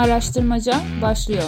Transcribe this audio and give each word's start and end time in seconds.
Araştırmaca 0.00 0.80
başlıyor. 1.02 1.42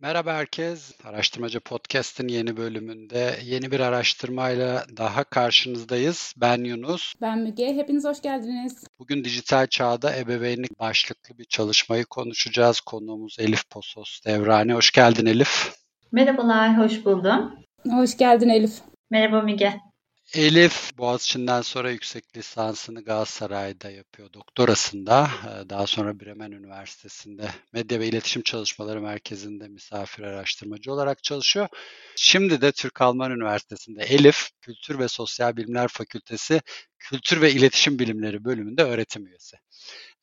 Merhaba 0.00 0.34
herkes. 0.34 0.92
Araştırmacı 1.04 1.60
Podcast'in 1.60 2.28
yeni 2.28 2.56
bölümünde 2.56 3.36
yeni 3.44 3.70
bir 3.70 3.80
araştırmayla 3.80 4.84
daha 4.96 5.24
karşınızdayız. 5.24 6.34
Ben 6.36 6.64
Yunus. 6.64 7.14
Ben 7.20 7.38
Müge. 7.38 7.74
Hepiniz 7.74 8.04
hoş 8.04 8.22
geldiniz. 8.22 8.84
Bugün 8.98 9.24
dijital 9.24 9.66
çağda 9.66 10.16
ebeveynlik 10.16 10.80
başlıklı 10.80 11.38
bir 11.38 11.44
çalışmayı 11.44 12.04
konuşacağız. 12.04 12.80
Konuğumuz 12.80 13.36
Elif 13.40 13.70
Posos 13.70 14.20
Devrani. 14.26 14.72
Hoş 14.72 14.90
geldin 14.90 15.26
Elif. 15.26 15.72
Merhabalar, 16.12 16.78
hoş 16.78 17.04
buldum. 17.04 17.54
Hoş 17.90 18.16
geldin 18.16 18.48
Elif. 18.48 18.72
Merhaba 19.10 19.40
Müge. 19.40 19.93
Elif 20.34 20.98
Boğaziçi'nden 20.98 21.62
sonra 21.62 21.90
yüksek 21.90 22.36
lisansını 22.36 23.04
Galatasaray'da 23.04 23.90
yapıyor 23.90 24.32
doktorasında. 24.32 25.30
Ee, 25.44 25.70
daha 25.70 25.86
sonra 25.86 26.20
Bremen 26.20 26.50
Üniversitesi'nde 26.50 27.48
Medya 27.72 28.00
ve 28.00 28.06
İletişim 28.06 28.42
Çalışmaları 28.42 29.00
Merkezi'nde 29.00 29.68
misafir 29.68 30.22
araştırmacı 30.22 30.92
olarak 30.92 31.22
çalışıyor. 31.24 31.68
Şimdi 32.16 32.60
de 32.60 32.72
Türk-Alman 32.72 33.30
Üniversitesi'nde 33.30 34.02
Elif 34.02 34.48
Kültür 34.60 34.98
ve 34.98 35.08
Sosyal 35.08 35.56
Bilimler 35.56 35.88
Fakültesi 35.88 36.60
Kültür 36.98 37.40
ve 37.40 37.52
İletişim 37.52 37.98
Bilimleri 37.98 38.44
bölümünde 38.44 38.82
öğretim 38.82 39.26
üyesi. 39.26 39.56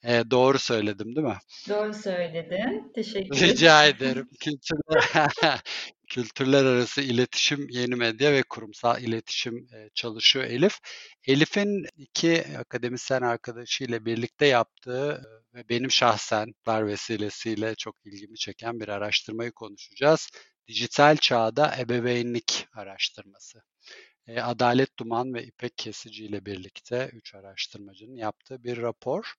Ee, 0.04 0.24
doğru 0.32 0.60
söyledim 0.60 1.16
değil 1.16 1.28
mi? 1.28 1.38
Doğru 1.70 1.94
söyledin. 1.94 2.92
Teşekkür 2.96 3.38
ederim. 3.38 3.54
Rica 3.54 3.86
ederim. 3.86 4.30
Kültürler, 4.40 5.32
kültürler 6.12 6.66
arası 6.66 7.02
iletişim, 7.02 7.68
yeni 7.70 7.96
medya 7.96 8.34
ve 8.34 8.44
kurumsal 8.44 9.02
iletişim 9.02 9.68
e, 9.74 9.90
çalışıyor 9.96 10.46
Elif. 10.46 10.80
Elif'in 11.28 11.88
iki 11.98 12.44
akademisyen 12.58 13.22
arkadaşıyla 13.22 14.06
birlikte 14.06 14.46
yaptığı 14.46 15.22
e, 15.54 15.58
ve 15.58 15.70
benim 15.70 15.92
şahsen 15.92 16.54
var 16.68 16.88
vesilesiyle 16.88 17.76
çok 17.76 17.96
ilgimi 18.06 18.38
çeken 18.38 18.80
bir 18.80 18.88
araştırmayı 18.88 19.52
konuşacağız. 19.52 20.30
Dijital 20.68 21.18
çağda 21.18 21.76
ebeveynlik 21.80 22.68
araştırması. 22.74 23.62
E, 24.28 24.42
Adalet 24.42 25.00
Duman 25.00 25.34
ve 25.34 25.44
İpek 25.44 25.78
Kesici 25.78 26.26
ile 26.26 26.46
birlikte 26.46 27.10
üç 27.14 27.36
araştırmacının 27.36 28.16
yaptığı 28.16 28.64
bir 28.64 28.78
rapor. 28.78 29.34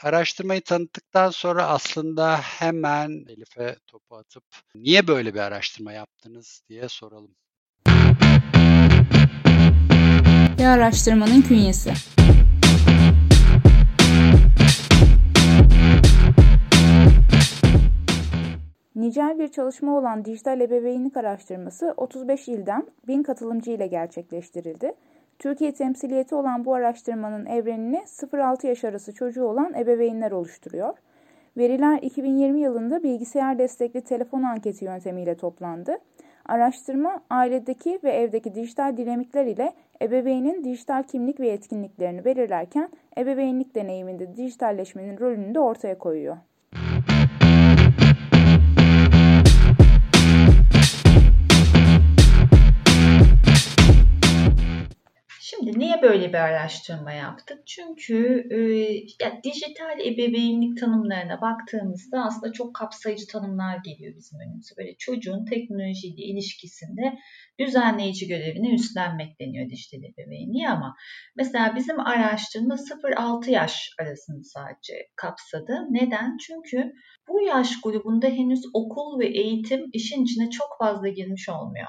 Araştırmayı 0.00 0.60
tanıttıktan 0.60 1.30
sonra 1.30 1.66
aslında 1.66 2.36
hemen 2.36 3.24
Elif'e 3.28 3.76
topu 3.86 4.16
atıp 4.16 4.44
niye 4.74 5.06
böyle 5.06 5.34
bir 5.34 5.38
araştırma 5.40 5.92
yaptınız 5.92 6.62
diye 6.68 6.88
soralım. 6.88 7.34
Bir 10.58 10.64
araştırmanın 10.64 11.42
künyesi. 11.42 11.92
Nicel 18.94 19.38
bir 19.38 19.48
çalışma 19.48 19.98
olan 19.98 20.24
dijital 20.24 20.60
ebeveynlik 20.60 21.16
araştırması 21.16 21.94
35 21.96 22.48
ilden 22.48 22.86
1000 23.08 23.22
katılımcı 23.22 23.70
ile 23.70 23.86
gerçekleştirildi. 23.86 24.94
Türkiye 25.42 25.72
temsiliyeti 25.72 26.34
olan 26.34 26.64
bu 26.64 26.74
araştırmanın 26.74 27.46
evrenini 27.46 27.96
0-6 27.96 28.66
yaş 28.66 28.84
arası 28.84 29.14
çocuğu 29.14 29.44
olan 29.44 29.74
ebeveynler 29.74 30.32
oluşturuyor. 30.32 30.98
Veriler 31.56 31.98
2020 32.02 32.60
yılında 32.60 33.02
bilgisayar 33.02 33.58
destekli 33.58 34.00
telefon 34.00 34.42
anketi 34.42 34.84
yöntemiyle 34.84 35.36
toplandı. 35.36 35.98
Araştırma 36.46 37.22
ailedeki 37.30 38.00
ve 38.04 38.10
evdeki 38.10 38.54
dijital 38.54 38.96
dinamikler 38.96 39.46
ile 39.46 39.72
ebeveynin 40.02 40.64
dijital 40.64 41.02
kimlik 41.02 41.40
ve 41.40 41.48
yetkinliklerini 41.48 42.24
belirlerken 42.24 42.88
ebeveynlik 43.18 43.74
deneyiminde 43.74 44.36
dijitalleşmenin 44.36 45.18
rolünü 45.18 45.54
de 45.54 45.60
ortaya 45.60 45.98
koyuyor. 45.98 46.36
Böyle 56.12 56.28
bir 56.28 56.38
araştırma 56.38 57.12
yaptık? 57.12 57.66
Çünkü 57.66 58.46
e, 58.50 58.56
ya, 59.24 59.40
dijital 59.44 60.00
ebeveynlik 60.00 60.80
tanımlarına 60.80 61.40
baktığımızda 61.40 62.24
aslında 62.24 62.52
çok 62.52 62.74
kapsayıcı 62.74 63.26
tanımlar 63.26 63.76
geliyor 63.84 64.14
bizim 64.16 64.40
önümüze. 64.40 64.74
Böyle 64.78 64.96
çocuğun 64.98 65.44
teknolojiyle 65.44 66.22
ilişkisinde 66.22 67.18
düzenleyici 67.58 68.28
görevini 68.28 68.74
üstlenmek 68.74 69.40
deniyor 69.40 69.70
dijital 69.70 69.98
ebeveynliğe 69.98 70.68
ama 70.68 70.94
mesela 71.36 71.76
bizim 71.76 72.00
araştırma 72.00 72.74
0-6 72.74 73.50
yaş 73.50 73.90
arasını 74.00 74.44
sadece 74.44 74.94
kapsadı. 75.16 75.86
Neden? 75.90 76.36
Çünkü 76.46 76.92
bu 77.28 77.42
yaş 77.42 77.80
grubunda 77.80 78.26
henüz 78.26 78.62
okul 78.74 79.20
ve 79.20 79.26
eğitim 79.26 79.80
işin 79.92 80.24
içine 80.24 80.50
çok 80.50 80.68
fazla 80.78 81.08
girmiş 81.08 81.48
olmuyor. 81.48 81.88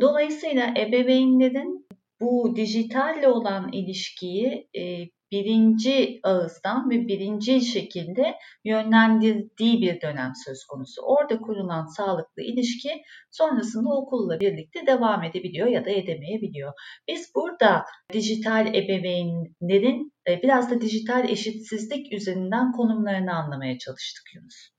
Dolayısıyla 0.00 0.74
ebeveynlerin 0.76 1.86
bu 2.20 2.56
dijitalle 2.56 3.28
olan 3.28 3.72
ilişkiyi 3.72 4.68
e, 4.76 5.08
birinci 5.32 6.20
ağızdan 6.22 6.90
ve 6.90 7.08
birinci 7.08 7.60
şekilde 7.60 8.34
yönlendirdiği 8.64 9.80
bir 9.82 10.00
dönem 10.00 10.32
söz 10.44 10.64
konusu. 10.64 11.02
Orada 11.02 11.38
kurulan 11.38 11.86
sağlıklı 11.86 12.42
ilişki 12.42 13.02
sonrasında 13.30 13.88
okulla 13.88 14.40
birlikte 14.40 14.86
devam 14.86 15.24
edebiliyor 15.24 15.66
ya 15.68 15.84
da 15.84 15.90
edemeyebiliyor. 15.90 16.72
Biz 17.08 17.34
burada 17.34 17.84
dijital 18.12 18.74
ebeveynlerin 18.74 20.12
e, 20.28 20.42
biraz 20.42 20.70
da 20.70 20.80
dijital 20.80 21.28
eşitsizlik 21.28 22.12
üzerinden 22.12 22.72
konumlarını 22.72 23.34
anlamaya 23.34 23.78
çalıştık 23.78 24.24
Yunus. 24.34 24.70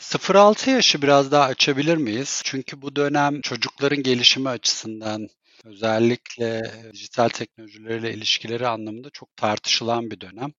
0-6 0.00 0.70
yaşı 0.70 1.02
biraz 1.02 1.32
daha 1.32 1.44
açabilir 1.44 1.96
miyiz? 1.96 2.42
Çünkü 2.44 2.82
bu 2.82 2.96
dönem 2.96 3.40
çocukların 3.40 4.02
gelişimi 4.02 4.48
açısından 4.48 5.28
özellikle 5.64 6.72
dijital 6.92 7.28
teknolojilerle 7.28 8.14
ilişkileri 8.14 8.66
anlamında 8.68 9.10
çok 9.12 9.36
tartışılan 9.36 10.10
bir 10.10 10.20
dönem. 10.20 10.50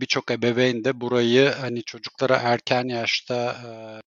Birçok 0.00 0.30
ebeveyn 0.30 0.84
de 0.84 1.00
burayı 1.00 1.48
hani 1.50 1.82
çocuklara 1.84 2.36
erken 2.36 2.88
yaşta 2.88 3.56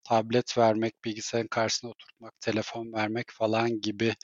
tablet 0.03 0.57
vermek, 0.57 1.05
bilgisayarın 1.05 1.47
karşısına 1.47 1.91
oturtmak, 1.91 2.41
telefon 2.41 2.93
vermek 2.93 3.27
falan 3.31 3.81
gibi 3.81 4.15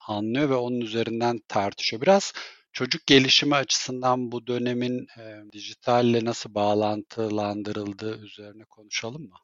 anlıyor 0.00 0.50
ve 0.50 0.54
onun 0.56 0.80
üzerinden 0.80 1.40
tartışıyor. 1.48 2.02
Biraz 2.02 2.32
çocuk 2.72 3.06
gelişimi 3.06 3.54
açısından 3.56 4.32
bu 4.32 4.46
dönemin 4.46 5.06
dijitalle 5.52 6.24
nasıl 6.24 6.54
bağlantılandırıldığı 6.54 8.18
üzerine 8.24 8.64
konuşalım 8.64 9.22
mı? 9.22 9.36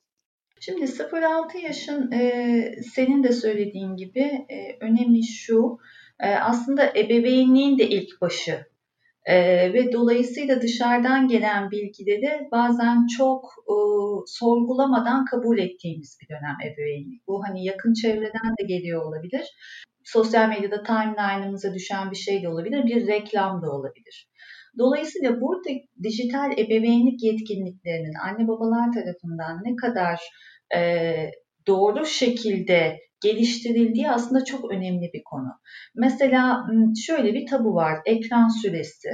Şimdi 0.64 0.84
0-6 0.84 1.58
yaşın 1.58 2.12
e, 2.12 2.82
senin 2.94 3.24
de 3.24 3.32
söylediğin 3.32 3.96
gibi 3.96 4.46
e, 4.48 4.76
önemi 4.80 5.24
şu. 5.24 5.78
E, 6.20 6.28
aslında 6.28 6.90
ebeveynliğin 6.96 7.78
de 7.78 7.88
ilk 7.88 8.20
başı. 8.20 8.66
E, 9.24 9.36
ve 9.72 9.92
dolayısıyla 9.92 10.62
dışarıdan 10.62 11.28
gelen 11.28 11.70
bilgileri 11.70 12.48
bazen 12.52 13.06
çok 13.06 13.44
e, 13.44 13.76
sorgulamadan 14.26 15.24
kabul 15.24 15.58
ettiğimiz 15.58 16.18
bir 16.22 16.28
dönem 16.28 16.56
ebeveynlik. 16.72 17.26
Bu 17.28 17.44
hani 17.48 17.64
yakın 17.64 17.94
çevreden 17.94 18.56
de 18.60 18.64
geliyor 18.66 19.02
olabilir. 19.04 19.44
Sosyal 20.04 20.48
medyada 20.48 20.82
timeline'ımıza 20.82 21.74
düşen 21.74 22.10
bir 22.10 22.16
şey 22.16 22.42
de 22.42 22.48
olabilir, 22.48 22.86
bir 22.86 23.06
reklam 23.06 23.62
da 23.62 23.70
olabilir. 23.70 24.28
Dolayısıyla 24.78 25.40
burada 25.40 25.70
dijital 26.02 26.52
ebeveynlik 26.52 27.22
yetkinliklerinin 27.22 28.14
anne 28.14 28.48
babalar 28.48 28.92
tarafından 28.92 29.60
ne 29.64 29.76
kadar 29.76 30.20
e, 30.76 30.80
doğru 31.66 32.06
şekilde 32.06 32.98
geliştirildiği 33.22 34.10
aslında 34.10 34.44
çok 34.44 34.70
önemli 34.70 35.10
bir 35.14 35.22
konu. 35.24 35.48
Mesela 35.94 36.66
şöyle 37.06 37.34
bir 37.34 37.46
tabu 37.46 37.74
var, 37.74 37.98
ekran 38.06 38.48
süresi. 38.48 39.08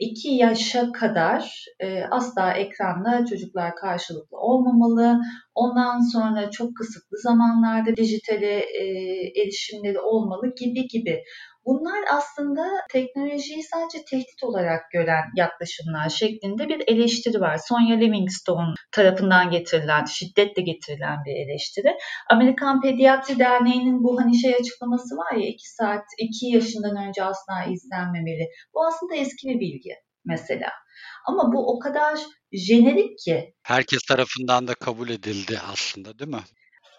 2 0.00 0.28
yaşa 0.28 0.92
kadar 0.92 1.64
asla 2.10 2.52
ekranla 2.52 3.26
çocuklar 3.26 3.74
karşılıklı 3.76 4.38
olmamalı. 4.38 5.20
Ondan 5.54 6.00
sonra 6.12 6.50
çok 6.50 6.76
kısıtlı 6.76 7.18
zamanlarda 7.18 7.96
dijitale 7.96 8.64
erişimleri 9.42 9.98
olmalı 10.00 10.54
gibi 10.60 10.86
gibi. 10.88 11.22
Bunlar 11.66 12.04
aslında 12.12 12.62
teknolojiyi 12.92 13.62
sadece 13.62 14.04
tehdit 14.10 14.42
olarak 14.42 14.90
gören 14.90 15.24
yaklaşımlar 15.36 16.08
şeklinde 16.08 16.68
bir 16.68 16.82
eleştiri 16.86 17.40
var. 17.40 17.58
Sonya 17.68 17.96
Livingstone 17.96 18.74
tarafından 18.92 19.50
getirilen, 19.50 20.04
şiddetle 20.04 20.62
getirilen 20.62 21.18
bir 21.26 21.46
eleştiri. 21.46 21.96
Amerikan 22.30 22.80
Pediatri 22.80 23.38
Derneği'nin 23.38 24.04
bu 24.04 24.20
hani 24.20 24.38
şey 24.38 24.54
açıklaması 24.54 25.16
var 25.16 25.36
ya 25.36 25.48
2 25.48 25.74
saat 25.74 26.04
2 26.18 26.46
yaşından 26.46 27.08
önce 27.08 27.24
asla 27.24 27.64
izlenmemeli. 27.72 28.48
Bu 28.74 28.86
aslında 28.86 29.14
eski 29.14 29.48
bir 29.48 29.60
bilgi 29.60 29.94
mesela. 30.24 30.68
Ama 31.26 31.52
bu 31.52 31.76
o 31.76 31.78
kadar 31.78 32.20
jenerik 32.52 33.18
ki. 33.18 33.54
Herkes 33.62 34.02
tarafından 34.02 34.68
da 34.68 34.74
kabul 34.74 35.08
edildi 35.08 35.60
aslında 35.72 36.18
değil 36.18 36.30
mi? 36.30 36.44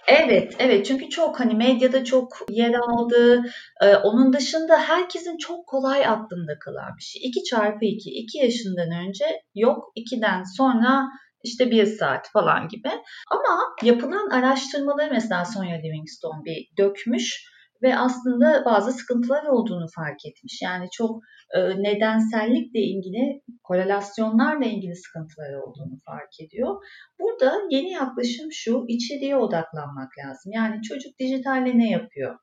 Evet, 0.08 0.56
evet. 0.60 0.86
Çünkü 0.86 1.10
çok 1.10 1.40
hani 1.40 1.56
medyada 1.56 2.04
çok 2.04 2.38
yer 2.50 2.74
aldı. 2.74 3.44
Ee, 3.82 3.96
onun 3.96 4.34
dışında 4.34 4.78
herkesin 4.78 5.38
çok 5.38 5.68
kolay 5.68 6.06
aklında 6.06 6.60
kalan 6.60 6.98
bir 6.98 7.04
şey. 7.04 7.22
2 7.26 7.44
çarpı 7.44 7.86
2, 7.86 8.10
2 8.10 8.38
yaşından 8.38 9.08
önce 9.08 9.26
yok, 9.56 9.92
2'den 9.96 10.44
sonra 10.58 11.08
işte 11.44 11.72
bir 11.72 11.86
saat 11.86 12.32
falan 12.34 12.68
gibi. 12.68 12.90
Ama 13.32 13.60
yapılan 13.84 14.30
araştırmaları 14.30 15.12
mesela 15.12 15.46
Sonya 15.46 15.76
Livingstone 15.76 16.46
bir 16.46 16.68
dökmüş 16.78 17.55
ve 17.86 17.98
aslında 17.98 18.66
bazı 18.66 18.92
sıkıntılar 18.92 19.44
olduğunu 19.44 19.88
fark 19.96 20.26
etmiş. 20.26 20.62
Yani 20.62 20.88
çok 20.92 21.24
e, 21.56 21.60
nedensellikle 21.60 22.80
ilgili, 22.80 23.42
korelasyonlarla 23.64 24.66
ilgili 24.66 24.96
sıkıntılar 24.96 25.54
olduğunu 25.54 26.00
fark 26.06 26.34
ediyor. 26.40 26.76
Burada 27.20 27.54
yeni 27.70 27.92
yaklaşım 27.92 28.48
şu, 28.52 28.86
içeriye 28.88 29.38
odaklanmak 29.38 30.12
lazım. 30.26 30.52
Yani 30.56 30.82
çocuk 30.82 31.20
dijitalle 31.20 31.78
ne 31.78 31.90
yapıyor? 31.90 32.36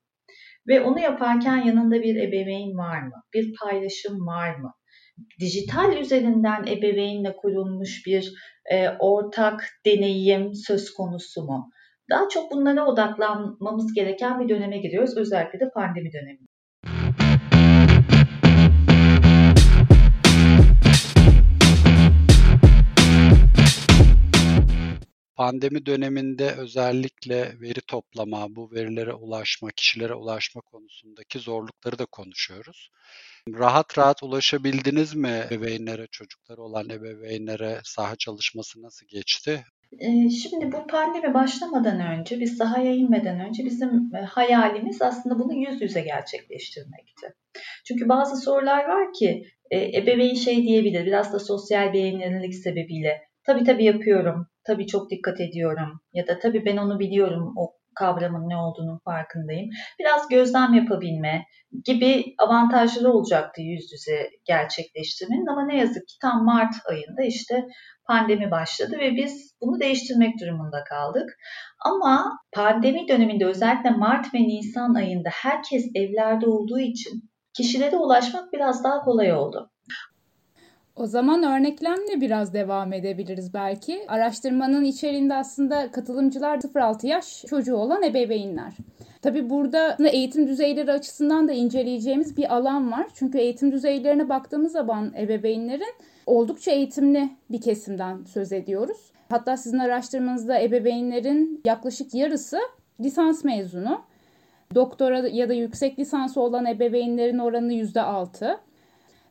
Ve 0.68 0.80
onu 0.80 1.00
yaparken 1.00 1.56
yanında 1.56 2.02
bir 2.02 2.16
ebeveyn 2.16 2.78
var 2.78 3.02
mı? 3.02 3.22
Bir 3.34 3.52
paylaşım 3.62 4.26
var 4.26 4.56
mı? 4.56 4.72
Dijital 5.40 5.96
üzerinden 5.96 6.62
ebeveynle 6.66 7.36
kurulmuş 7.36 8.06
bir 8.06 8.32
e, 8.72 8.88
ortak 8.88 9.64
deneyim 9.86 10.54
söz 10.54 10.90
konusu 10.90 11.42
mu? 11.42 11.70
Daha 12.10 12.28
çok 12.28 12.52
bunlara 12.52 12.86
odaklanmamız 12.86 13.94
gereken 13.94 14.40
bir 14.40 14.48
döneme 14.48 14.78
giriyoruz. 14.78 15.16
Özellikle 15.16 15.60
de 15.60 15.70
pandemi 15.74 16.12
dönemi. 16.12 16.38
Pandemi 25.36 25.86
döneminde 25.86 26.52
özellikle 26.52 27.60
veri 27.60 27.80
toplama, 27.80 28.46
bu 28.56 28.70
verilere 28.72 29.12
ulaşma, 29.12 29.70
kişilere 29.70 30.14
ulaşma 30.14 30.60
konusundaki 30.60 31.38
zorlukları 31.38 31.98
da 31.98 32.06
konuşuyoruz. 32.06 32.90
Rahat 33.48 33.98
rahat 33.98 34.22
ulaşabildiniz 34.22 35.14
mi 35.14 35.46
ebeveynlere, 35.50 36.06
çocukları 36.10 36.62
olan 36.62 36.90
ebeveynlere 36.90 37.80
saha 37.84 38.16
çalışması 38.16 38.82
nasıl 38.82 39.06
geçti? 39.06 39.64
Ee, 40.00 40.30
şimdi 40.30 40.72
bu 40.72 40.86
pandemi 40.86 41.34
başlamadan 41.34 42.00
önce, 42.00 42.40
biz 42.40 42.56
sahaya 42.56 42.94
inmeden 42.94 43.40
önce 43.40 43.64
bizim 43.64 44.14
e, 44.14 44.18
hayalimiz 44.18 45.02
aslında 45.02 45.38
bunu 45.38 45.54
yüz 45.54 45.82
yüze 45.82 46.00
gerçekleştirmekti. 46.00 47.34
Çünkü 47.84 48.08
bazı 48.08 48.36
sorular 48.36 48.84
var 48.84 49.12
ki 49.12 49.44
e, 49.70 49.98
ebeveyn 49.98 50.34
şey 50.34 50.62
diyebilir, 50.62 51.06
biraz 51.06 51.32
da 51.32 51.38
sosyal 51.38 51.92
beğenilerik 51.92 52.54
sebebiyle. 52.54 53.20
Tabii 53.46 53.64
tabii 53.64 53.84
yapıyorum, 53.84 54.46
tabii 54.64 54.86
çok 54.86 55.10
dikkat 55.10 55.40
ediyorum 55.40 56.00
ya 56.12 56.26
da 56.26 56.38
tabii 56.38 56.64
ben 56.66 56.76
onu 56.76 56.98
biliyorum, 56.98 57.54
o 57.56 57.72
kavramın 57.94 58.48
ne 58.48 58.56
olduğunun 58.56 58.98
farkındayım. 59.04 59.70
Biraz 59.98 60.28
gözlem 60.28 60.74
yapabilme 60.74 61.44
gibi 61.84 62.34
avantajları 62.38 63.12
olacaktı 63.12 63.62
yüz 63.62 63.92
yüze 63.92 64.30
gerçekleştirmenin 64.44 65.46
ama 65.46 65.66
ne 65.66 65.76
yazık 65.78 66.08
ki 66.08 66.14
tam 66.22 66.44
Mart 66.44 66.74
ayında 66.88 67.22
işte 67.22 67.66
pandemi 68.06 68.50
başladı 68.50 68.98
ve 68.98 69.16
biz 69.16 69.56
bunu 69.60 69.80
değiştirmek 69.80 70.40
durumunda 70.40 70.84
kaldık. 70.84 71.30
Ama 71.84 72.38
pandemi 72.52 73.08
döneminde 73.08 73.46
özellikle 73.46 73.90
Mart 73.90 74.34
ve 74.34 74.38
Nisan 74.38 74.94
ayında 74.94 75.28
herkes 75.32 75.84
evlerde 75.94 76.46
olduğu 76.46 76.78
için 76.78 77.30
kişilere 77.56 77.96
ulaşmak 77.96 78.52
biraz 78.52 78.84
daha 78.84 79.00
kolay 79.00 79.32
oldu. 79.32 79.70
O 80.96 81.06
zaman 81.06 81.42
örneklemle 81.42 82.20
biraz 82.20 82.54
devam 82.54 82.92
edebiliriz 82.92 83.54
belki. 83.54 84.04
Araştırmanın 84.08 84.84
içeriğinde 84.84 85.34
aslında 85.34 85.90
katılımcılar 85.90 86.58
0-6 86.58 87.06
yaş 87.06 87.44
çocuğu 87.48 87.76
olan 87.76 88.02
ebeveynler. 88.02 88.72
Tabii 89.22 89.50
burada 89.50 89.96
eğitim 90.12 90.48
düzeyleri 90.48 90.92
açısından 90.92 91.48
da 91.48 91.52
inceleyeceğimiz 91.52 92.36
bir 92.36 92.54
alan 92.54 92.92
var. 92.92 93.06
Çünkü 93.14 93.38
eğitim 93.38 93.72
düzeylerine 93.72 94.28
baktığımız 94.28 94.72
zaman 94.72 95.12
ebeveynlerin 95.18 95.94
oldukça 96.26 96.70
eğitimli 96.70 97.30
bir 97.50 97.60
kesimden 97.60 98.24
söz 98.24 98.52
ediyoruz. 98.52 99.12
Hatta 99.28 99.56
sizin 99.56 99.78
araştırmanızda 99.78 100.60
ebeveynlerin 100.60 101.60
yaklaşık 101.64 102.14
yarısı 102.14 102.58
lisans 103.00 103.44
mezunu. 103.44 104.00
Doktora 104.74 105.28
ya 105.28 105.48
da 105.48 105.52
yüksek 105.52 105.98
lisansı 105.98 106.40
olan 106.40 106.66
ebeveynlerin 106.66 107.38
oranı 107.38 107.72
%6. 107.72 108.58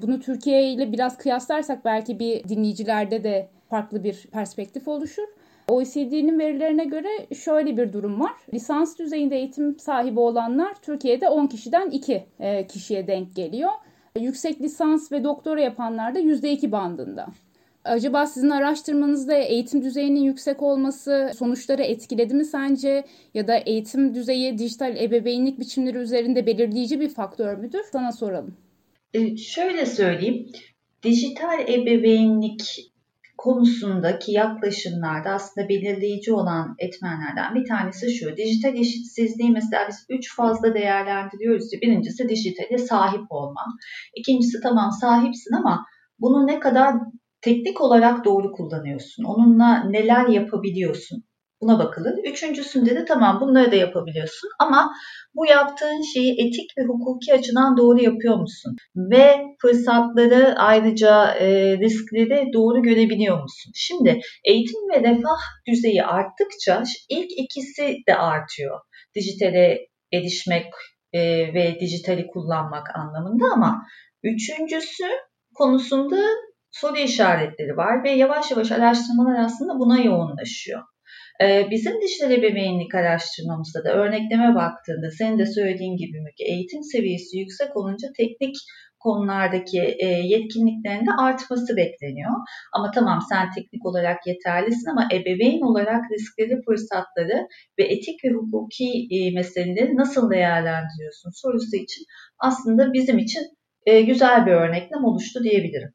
Bunu 0.01 0.19
Türkiye 0.19 0.71
ile 0.71 0.91
biraz 0.91 1.17
kıyaslarsak 1.17 1.85
belki 1.85 2.19
bir 2.19 2.43
dinleyicilerde 2.49 3.23
de 3.23 3.49
farklı 3.69 4.03
bir 4.03 4.27
perspektif 4.31 4.87
oluşur. 4.87 5.27
OECD'nin 5.67 6.39
verilerine 6.39 6.85
göre 6.85 7.35
şöyle 7.35 7.77
bir 7.77 7.93
durum 7.93 8.19
var. 8.19 8.31
Lisans 8.53 8.99
düzeyinde 8.99 9.35
eğitim 9.35 9.79
sahibi 9.79 10.19
olanlar 10.19 10.73
Türkiye'de 10.81 11.29
10 11.29 11.47
kişiden 11.47 11.89
2 11.89 12.25
e, 12.39 12.67
kişiye 12.67 13.07
denk 13.07 13.35
geliyor. 13.35 13.71
Yüksek 14.19 14.61
lisans 14.61 15.11
ve 15.11 15.23
doktora 15.23 15.61
yapanlar 15.61 16.15
da 16.15 16.19
%2 16.19 16.71
bandında. 16.71 17.27
Acaba 17.85 18.25
sizin 18.25 18.49
araştırmanızda 18.49 19.33
eğitim 19.33 19.83
düzeyinin 19.83 20.19
yüksek 20.19 20.61
olması 20.61 21.31
sonuçları 21.37 21.83
etkiledi 21.83 22.33
mi 22.33 22.45
sence? 22.45 23.03
Ya 23.33 23.47
da 23.47 23.55
eğitim 23.57 24.15
düzeyi 24.15 24.57
dijital 24.57 24.97
ebeveynlik 24.97 25.59
biçimleri 25.59 25.97
üzerinde 25.97 26.45
belirleyici 26.45 26.99
bir 26.99 27.09
faktör 27.09 27.57
müdür? 27.57 27.83
Sana 27.91 28.11
soralım. 28.11 28.57
Ee, 29.13 29.37
şöyle 29.37 29.85
söyleyeyim, 29.85 30.47
dijital 31.03 31.59
ebeveynlik 31.59 32.91
konusundaki 33.37 34.31
yaklaşımlarda 34.31 35.29
aslında 35.29 35.69
belirleyici 35.69 36.33
olan 36.33 36.75
etmenlerden 36.79 37.55
bir 37.55 37.67
tanesi 37.67 38.11
şu. 38.11 38.37
Dijital 38.37 38.75
eşitsizliği 38.75 39.51
mesela 39.51 39.87
biz 39.87 40.05
üç 40.09 40.35
fazla 40.35 40.73
değerlendiriyoruz. 40.73 41.71
Birincisi 41.81 42.29
dijitale 42.29 42.77
sahip 42.77 43.21
olma. 43.29 43.61
İkincisi 44.15 44.61
tamam 44.63 44.91
sahipsin 44.91 45.55
ama 45.55 45.85
bunu 46.19 46.47
ne 46.47 46.59
kadar 46.59 46.95
teknik 47.41 47.81
olarak 47.81 48.25
doğru 48.25 48.51
kullanıyorsun. 48.51 49.23
Onunla 49.23 49.83
neler 49.83 50.27
yapabiliyorsun. 50.27 51.23
Buna 51.61 51.79
bakılır. 51.79 52.17
Üçüncüsünde 52.23 52.95
de 52.95 53.05
tamam 53.05 53.41
bunları 53.41 53.71
da 53.71 53.75
yapabiliyorsun 53.75 54.49
ama 54.59 54.91
bu 55.35 55.45
yaptığın 55.45 56.13
şeyi 56.13 56.33
etik 56.33 56.77
ve 56.77 56.83
hukuki 56.83 57.33
açıdan 57.33 57.77
doğru 57.77 58.03
yapıyor 58.03 58.35
musun? 58.35 58.75
Ve 58.95 59.37
fırsatları 59.61 60.55
ayrıca 60.57 61.35
e, 61.35 61.77
riskleri 61.77 62.53
doğru 62.53 62.81
görebiliyor 62.81 63.41
musun? 63.41 63.71
Şimdi 63.75 64.19
eğitim 64.45 64.89
ve 64.93 65.09
refah 65.09 65.41
düzeyi 65.67 66.03
arttıkça 66.03 66.83
ilk 67.09 67.31
ikisi 67.37 67.95
de 68.07 68.15
artıyor. 68.15 68.79
Dijitale 69.15 69.79
erişmek 70.13 70.65
e, 71.13 71.21
ve 71.53 71.77
dijitali 71.79 72.27
kullanmak 72.27 72.95
anlamında 72.95 73.45
ama 73.53 73.81
üçüncüsü 74.23 75.05
konusunda 75.55 76.17
soru 76.71 76.97
işaretleri 76.97 77.77
var 77.77 78.03
ve 78.03 78.11
yavaş 78.11 78.51
yavaş 78.51 78.71
araştırmalar 78.71 79.39
aslında 79.39 79.79
buna 79.79 80.01
yoğunlaşıyor. 80.01 80.90
Ee, 81.41 81.67
bizim 81.71 82.01
dijital 82.01 82.31
ebeveynlik 82.31 82.95
araştırmamızda 82.95 83.83
da 83.83 83.93
örnekleme 83.93 84.55
baktığında 84.55 85.11
senin 85.11 85.39
de 85.39 85.45
söylediğin 85.45 85.97
gibi 85.97 86.21
Müge 86.21 86.45
eğitim 86.53 86.83
seviyesi 86.83 87.37
yüksek 87.37 87.77
olunca 87.77 88.07
teknik 88.17 88.55
konulardaki 88.99 89.95
e, 89.99 90.05
yetkinliklerin 90.05 91.05
de 91.05 91.11
artması 91.19 91.77
bekleniyor. 91.77 92.31
Ama 92.73 92.91
tamam 92.91 93.19
sen 93.29 93.51
teknik 93.55 93.85
olarak 93.85 94.27
yeterlisin 94.27 94.89
ama 94.89 95.07
ebeveyn 95.13 95.61
olarak 95.61 96.01
riskleri, 96.11 96.61
fırsatları 96.65 97.47
ve 97.79 97.83
etik 97.83 98.23
ve 98.23 98.29
hukuki 98.29 99.07
e, 99.11 99.31
meseleleri 99.31 99.97
nasıl 99.97 100.31
değerlendiriyorsun 100.31 101.31
sorusu 101.33 101.75
için 101.75 102.05
aslında 102.39 102.93
bizim 102.93 103.17
için 103.17 103.43
e, 103.85 104.01
güzel 104.01 104.45
bir 104.45 104.51
örneklem 104.51 105.03
oluştu 105.03 105.43
diyebilirim. 105.43 105.93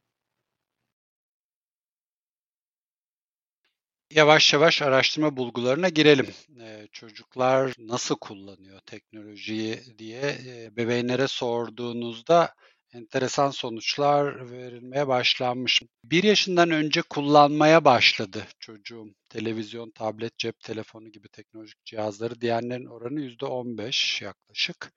Yavaş 4.17 4.53
yavaş 4.53 4.83
araştırma 4.83 5.37
bulgularına 5.37 5.89
girelim. 5.89 6.27
Ee, 6.61 6.89
çocuklar 6.93 7.73
nasıl 7.79 8.17
kullanıyor 8.17 8.81
teknolojiyi 8.87 9.99
diye 9.99 10.37
e, 10.47 10.77
bebeğinlere 10.77 11.29
sorduğunuzda 11.29 12.55
enteresan 12.95 13.51
sonuçlar 13.51 14.51
verilmeye 14.51 15.09
başlanmış. 15.09 15.83
Bir 16.05 16.23
yaşından 16.23 16.71
önce 16.71 17.03
kullanmaya 17.03 17.85
başladı 17.85 18.47
çocuğum 18.59 19.09
televizyon, 19.29 19.91
tablet, 19.91 20.39
cep 20.39 20.61
telefonu 20.61 21.09
gibi 21.09 21.29
teknolojik 21.29 21.85
cihazları 21.85 22.41
diyenlerin 22.41 22.87
oranı 22.87 23.21
%15 23.21 24.25
yaklaşık. 24.25 24.93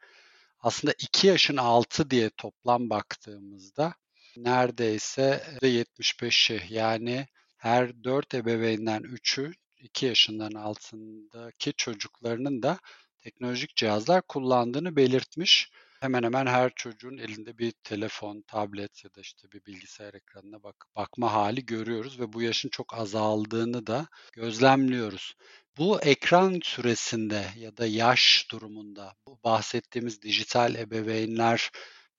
Aslında 0.59 0.93
2 0.99 1.27
yaşın 1.27 1.57
altı 1.57 2.09
diye 2.09 2.29
toplam 2.29 2.89
baktığımızda 2.89 3.93
neredeyse 4.37 5.43
%75'i 5.61 6.73
yani 6.73 7.27
her 7.59 8.03
4 8.03 8.33
ebeveynden 8.33 9.01
3'ü 9.01 9.53
2 9.77 10.05
yaşından 10.05 10.51
altındaki 10.51 11.73
çocuklarının 11.73 12.63
da 12.63 12.79
teknolojik 13.17 13.75
cihazlar 13.75 14.21
kullandığını 14.21 14.95
belirtmiş. 14.95 15.71
Hemen 15.99 16.23
hemen 16.23 16.45
her 16.45 16.71
çocuğun 16.75 17.17
elinde 17.17 17.57
bir 17.57 17.71
telefon, 17.71 18.41
tablet 18.47 19.03
ya 19.03 19.13
da 19.13 19.21
işte 19.21 19.51
bir 19.51 19.65
bilgisayar 19.65 20.13
ekranına 20.13 20.63
bak 20.63 20.85
bakma 20.95 21.33
hali 21.33 21.65
görüyoruz 21.65 22.19
ve 22.19 22.33
bu 22.33 22.41
yaşın 22.41 22.69
çok 22.69 22.93
azaldığını 22.93 23.87
da 23.87 24.07
gözlemliyoruz. 24.33 25.33
Bu 25.77 26.01
ekran 26.01 26.59
süresinde 26.63 27.45
ya 27.57 27.77
da 27.77 27.85
yaş 27.85 28.47
durumunda 28.51 29.15
bu 29.27 29.39
bahsettiğimiz 29.43 30.21
dijital 30.21 30.75
ebeveynler 30.75 31.69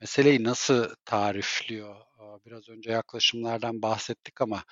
meseleyi 0.00 0.44
nasıl 0.44 0.94
tarifliyor? 1.04 1.97
Biraz 2.47 2.68
önce 2.68 2.90
yaklaşımlardan 2.90 3.82
bahsettik 3.82 4.40
ama 4.40 4.64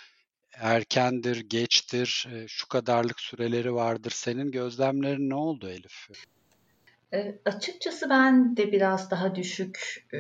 erkendir, 0.55 1.37
geçtir, 1.51 2.29
şu 2.49 2.69
kadarlık 2.69 3.21
süreleri 3.21 3.75
vardır. 3.75 4.11
Senin 4.11 4.51
gözlemlerin 4.51 5.31
ne 5.31 5.35
oldu 5.35 5.69
Elif? 5.69 6.09
E, 7.15 7.39
açıkçası 7.45 8.11
ben 8.11 8.57
de 8.57 8.73
biraz 8.73 9.11
daha 9.11 9.35
düşük 9.35 10.07
e, 10.13 10.19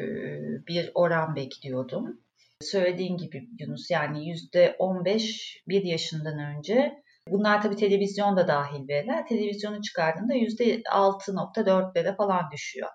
bir 0.66 0.90
oran 0.94 1.36
bekliyordum. 1.36 2.20
Söylediğin 2.60 3.16
gibi 3.16 3.48
Yunus 3.58 3.90
yani 3.90 4.28
yüzde 4.28 4.76
15 4.78 5.62
bir 5.68 5.84
yaşından 5.84 6.56
önce 6.56 7.02
bunlar 7.28 7.62
tabii 7.62 7.76
televizyon 7.76 8.36
da 8.36 8.48
dahil 8.48 8.88
veriler. 8.88 9.26
Televizyonu 9.26 9.82
çıkardığında 9.82 10.34
yüzde 10.34 10.80
6.4'lere 10.80 12.16
falan 12.16 12.50
düşüyor. 12.52 12.88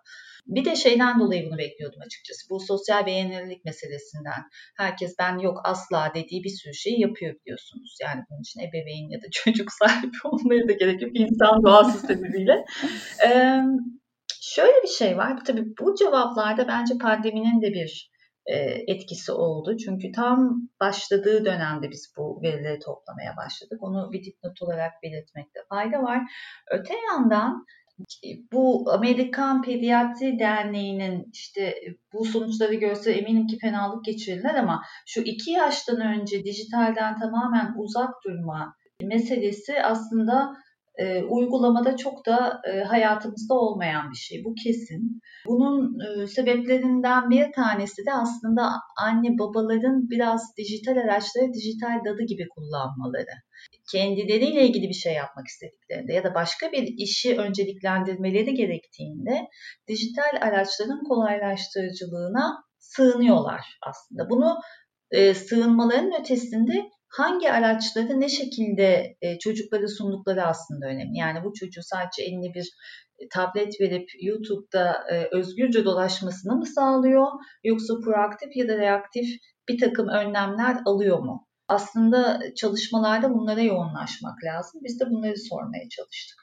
Bir 0.45 0.65
de 0.65 0.75
şeyden 0.75 1.19
dolayı 1.19 1.45
bunu 1.47 1.57
bekliyordum 1.57 2.01
açıkçası. 2.05 2.49
Bu 2.49 2.59
sosyal 2.59 3.05
beğenilirlik 3.05 3.65
meselesinden. 3.65 4.43
Herkes 4.77 5.15
ben 5.19 5.37
yok 5.37 5.61
asla 5.63 6.11
dediği 6.15 6.43
bir 6.43 6.49
sürü 6.49 6.73
şeyi 6.73 7.01
yapıyor 7.01 7.35
biliyorsunuz. 7.35 7.97
Yani 8.01 8.21
bunun 8.29 8.41
için 8.41 8.59
ebeveyn 8.59 9.09
ya 9.09 9.21
da 9.21 9.25
çocuk 9.31 9.71
sahibi 9.71 10.17
olmaya 10.23 10.67
da 10.67 10.71
gerek 10.71 11.01
yok. 11.01 11.11
İnsan 11.13 11.63
doğası 11.63 12.07
sebebiyle. 12.07 12.65
ee, 13.27 13.61
şöyle 14.41 14.83
bir 14.83 14.87
şey 14.87 15.17
var. 15.17 15.45
Tabii 15.45 15.65
bu 15.79 15.95
cevaplarda 15.95 16.67
bence 16.67 16.97
pandeminin 16.97 17.61
de 17.61 17.73
bir 17.73 18.13
e, 18.45 18.55
etkisi 18.87 19.31
oldu. 19.31 19.77
Çünkü 19.77 20.11
tam 20.11 20.69
başladığı 20.79 21.45
dönemde 21.45 21.91
biz 21.91 22.13
bu 22.17 22.41
verileri 22.43 22.79
toplamaya 22.79 23.37
başladık. 23.37 23.77
Onu 23.81 24.11
bir 24.11 24.23
dipnot 24.23 24.61
olarak 24.61 24.91
belirtmekte 25.03 25.59
fayda 25.69 26.03
var. 26.03 26.21
Öte 26.71 26.93
yandan 27.11 27.65
bu 28.51 28.91
Amerikan 28.91 29.61
Pediatri 29.61 30.39
Derneği'nin 30.39 31.29
işte 31.33 31.75
bu 32.13 32.25
sonuçları 32.25 32.73
görse 32.73 33.11
eminim 33.11 33.47
ki 33.47 33.57
fenalık 33.57 34.05
geçirirler 34.05 34.55
ama 34.55 34.81
şu 35.07 35.21
iki 35.21 35.51
yaştan 35.51 36.01
önce 36.01 36.43
dijitalden 36.43 37.19
tamamen 37.19 37.73
uzak 37.77 38.13
durma 38.25 38.75
meselesi 39.01 39.83
aslında 39.83 40.53
e, 40.97 41.23
uygulamada 41.23 41.97
çok 41.97 42.25
da 42.25 42.61
e, 42.73 42.83
hayatımızda 42.83 43.53
olmayan 43.53 44.11
bir 44.11 44.15
şey. 44.17 44.43
Bu 44.43 44.55
kesin. 44.63 45.21
Bunun 45.47 45.99
e, 45.99 46.27
sebeplerinden 46.27 47.29
bir 47.29 47.51
tanesi 47.51 48.05
de 48.05 48.13
aslında 48.13 48.69
anne 49.01 49.37
babaların 49.39 50.09
biraz 50.09 50.41
dijital 50.57 50.97
araçları 50.97 51.53
dijital 51.53 52.05
dadı 52.05 52.23
gibi 52.27 52.47
kullanmaları. 52.55 53.35
Kendileriyle 53.91 54.67
ilgili 54.67 54.89
bir 54.89 54.93
şey 54.93 55.13
yapmak 55.13 55.47
istediklerinde 55.47 56.13
ya 56.13 56.23
da 56.23 56.33
başka 56.33 56.71
bir 56.71 56.87
işi 56.97 57.37
önceliklendirmeleri 57.37 58.53
gerektiğinde 58.53 59.47
dijital 59.87 60.47
araçların 60.47 61.03
kolaylaştırıcılığına 61.03 62.63
sığınıyorlar 62.79 63.61
aslında. 63.87 64.29
Bunu 64.29 64.55
e, 65.11 65.33
sığınmaların 65.33 66.21
ötesinde 66.21 66.73
hangi 67.17 67.51
araçları 67.51 68.19
ne 68.19 68.29
şekilde 68.29 69.17
e, 69.21 69.39
çocuklara 69.39 69.87
sundukları 69.87 70.43
aslında 70.43 70.85
önemli. 70.85 71.17
Yani 71.17 71.43
bu 71.43 71.53
çocuğu 71.53 71.81
sadece 71.83 72.23
eline 72.23 72.53
bir 72.53 72.69
e, 73.19 73.27
tablet 73.33 73.81
verip 73.81 74.09
YouTube'da 74.21 75.03
e, 75.11 75.27
özgürce 75.31 75.85
dolaşmasını 75.85 76.55
mı 76.55 76.65
sağlıyor 76.65 77.27
yoksa 77.63 77.93
proaktif 78.05 78.55
ya 78.55 78.67
da 78.67 78.77
reaktif 78.77 79.27
bir 79.69 79.79
takım 79.79 80.07
önlemler 80.07 80.77
alıyor 80.85 81.19
mu? 81.19 81.47
Aslında 81.67 82.39
çalışmalarda 82.55 83.33
bunlara 83.33 83.61
yoğunlaşmak 83.61 84.43
lazım. 84.43 84.81
Biz 84.83 84.99
de 84.99 85.05
bunları 85.09 85.37
sormaya 85.37 85.89
çalıştık. 85.89 86.42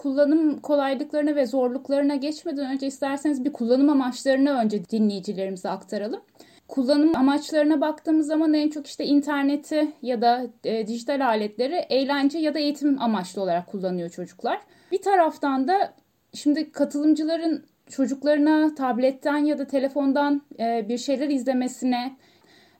Kullanım 0.00 0.60
kolaylıklarına 0.60 1.36
ve 1.36 1.46
zorluklarına 1.46 2.14
geçmeden 2.14 2.72
önce 2.72 2.86
isterseniz 2.86 3.44
bir 3.44 3.52
kullanım 3.52 3.90
amaçlarını 3.90 4.50
önce 4.50 4.84
dinleyicilerimize 4.84 5.68
aktaralım. 5.68 6.20
Kullanım 6.68 7.16
amaçlarına 7.16 7.80
baktığımız 7.80 8.26
zaman 8.26 8.54
en 8.54 8.70
çok 8.70 8.86
işte 8.86 9.04
interneti 9.04 9.92
ya 10.02 10.20
da 10.20 10.46
e, 10.64 10.86
dijital 10.86 11.26
aletleri 11.26 11.74
eğlence 11.74 12.38
ya 12.38 12.54
da 12.54 12.58
eğitim 12.58 13.02
amaçlı 13.02 13.42
olarak 13.42 13.66
kullanıyor 13.66 14.10
çocuklar. 14.10 14.60
Bir 14.92 15.02
taraftan 15.02 15.68
da 15.68 15.92
şimdi 16.34 16.72
katılımcıların 16.72 17.64
çocuklarına 17.88 18.74
tabletten 18.74 19.38
ya 19.38 19.58
da 19.58 19.66
telefondan 19.66 20.42
e, 20.60 20.88
bir 20.88 20.98
şeyler 20.98 21.28
izlemesine, 21.28 22.16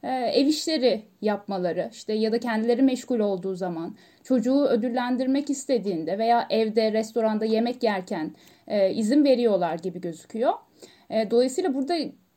e, 0.03 0.09
ev 0.09 0.47
işleri 0.47 1.03
yapmaları 1.23 1.89
işte 1.93 2.13
ya 2.13 2.33
da 2.33 2.41
kendileri 2.41 2.83
meşgul 2.83 3.19
olduğu 3.19 3.55
zaman 3.55 3.97
çocuğu 4.25 4.65
ödüllendirmek 4.65 5.51
istediğinde 5.51 6.19
veya 6.19 6.47
evde 6.51 6.93
restoranda 6.93 7.45
yemek 7.45 7.83
yerken 7.83 8.31
e, 8.69 8.93
izin 8.93 9.25
veriyorlar 9.25 9.79
gibi 9.79 10.01
gözüküyor. 10.01 10.53
E, 11.11 11.31
dolayısıyla 11.31 11.75
burada 11.75 11.95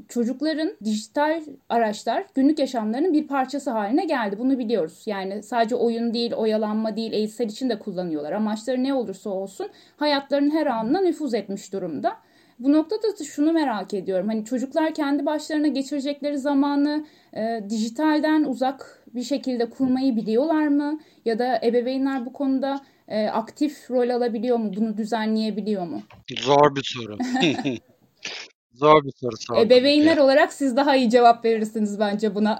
çocukların 0.07 0.73
dijital 0.83 1.43
araçlar 1.69 2.25
günlük 2.35 2.59
yaşamlarının 2.59 3.13
bir 3.13 3.27
parçası 3.27 3.71
haline 3.71 4.05
geldi. 4.05 4.39
Bunu 4.39 4.59
biliyoruz. 4.59 5.03
Yani 5.05 5.43
sadece 5.43 5.75
oyun 5.75 6.13
değil, 6.13 6.33
oyalanma 6.33 6.95
değil, 6.95 7.13
eğitsel 7.13 7.49
için 7.49 7.69
de 7.69 7.79
kullanıyorlar. 7.79 8.31
Amaçları 8.31 8.83
ne 8.83 8.93
olursa 8.93 9.29
olsun 9.29 9.69
hayatlarının 9.97 10.51
her 10.51 10.65
anına 10.65 11.01
nüfuz 11.01 11.33
etmiş 11.33 11.73
durumda. 11.73 12.15
Bu 12.63 12.73
noktada 12.73 13.19
da 13.19 13.23
şunu 13.23 13.53
merak 13.53 13.93
ediyorum. 13.93 14.27
Hani 14.27 14.45
çocuklar 14.45 14.93
kendi 14.93 15.25
başlarına 15.25 15.67
geçirecekleri 15.67 16.37
zamanı 16.37 17.05
e, 17.33 17.59
dijitalden 17.69 18.43
uzak 18.43 19.03
bir 19.15 19.23
şekilde 19.23 19.69
kurmayı 19.69 20.15
biliyorlar 20.15 20.67
mı? 20.67 20.99
Ya 21.25 21.39
da 21.39 21.59
ebeveynler 21.63 22.25
bu 22.25 22.33
konuda 22.33 22.81
e, 23.07 23.27
aktif 23.27 23.91
rol 23.91 24.09
alabiliyor 24.09 24.57
mu? 24.57 24.71
Bunu 24.75 24.97
düzenleyebiliyor 24.97 25.87
mu? 25.87 26.01
Zor 26.39 26.75
bir 26.75 26.83
soru. 26.83 27.17
Zor 28.73 29.03
bir 29.03 29.11
soru 29.11 29.37
sordum. 29.37 29.63
Ebeveynler 29.63 30.17
olarak 30.17 30.53
siz 30.53 30.77
daha 30.77 30.95
iyi 30.95 31.09
cevap 31.09 31.45
verirsiniz 31.45 31.99
bence 31.99 32.35
buna. 32.35 32.59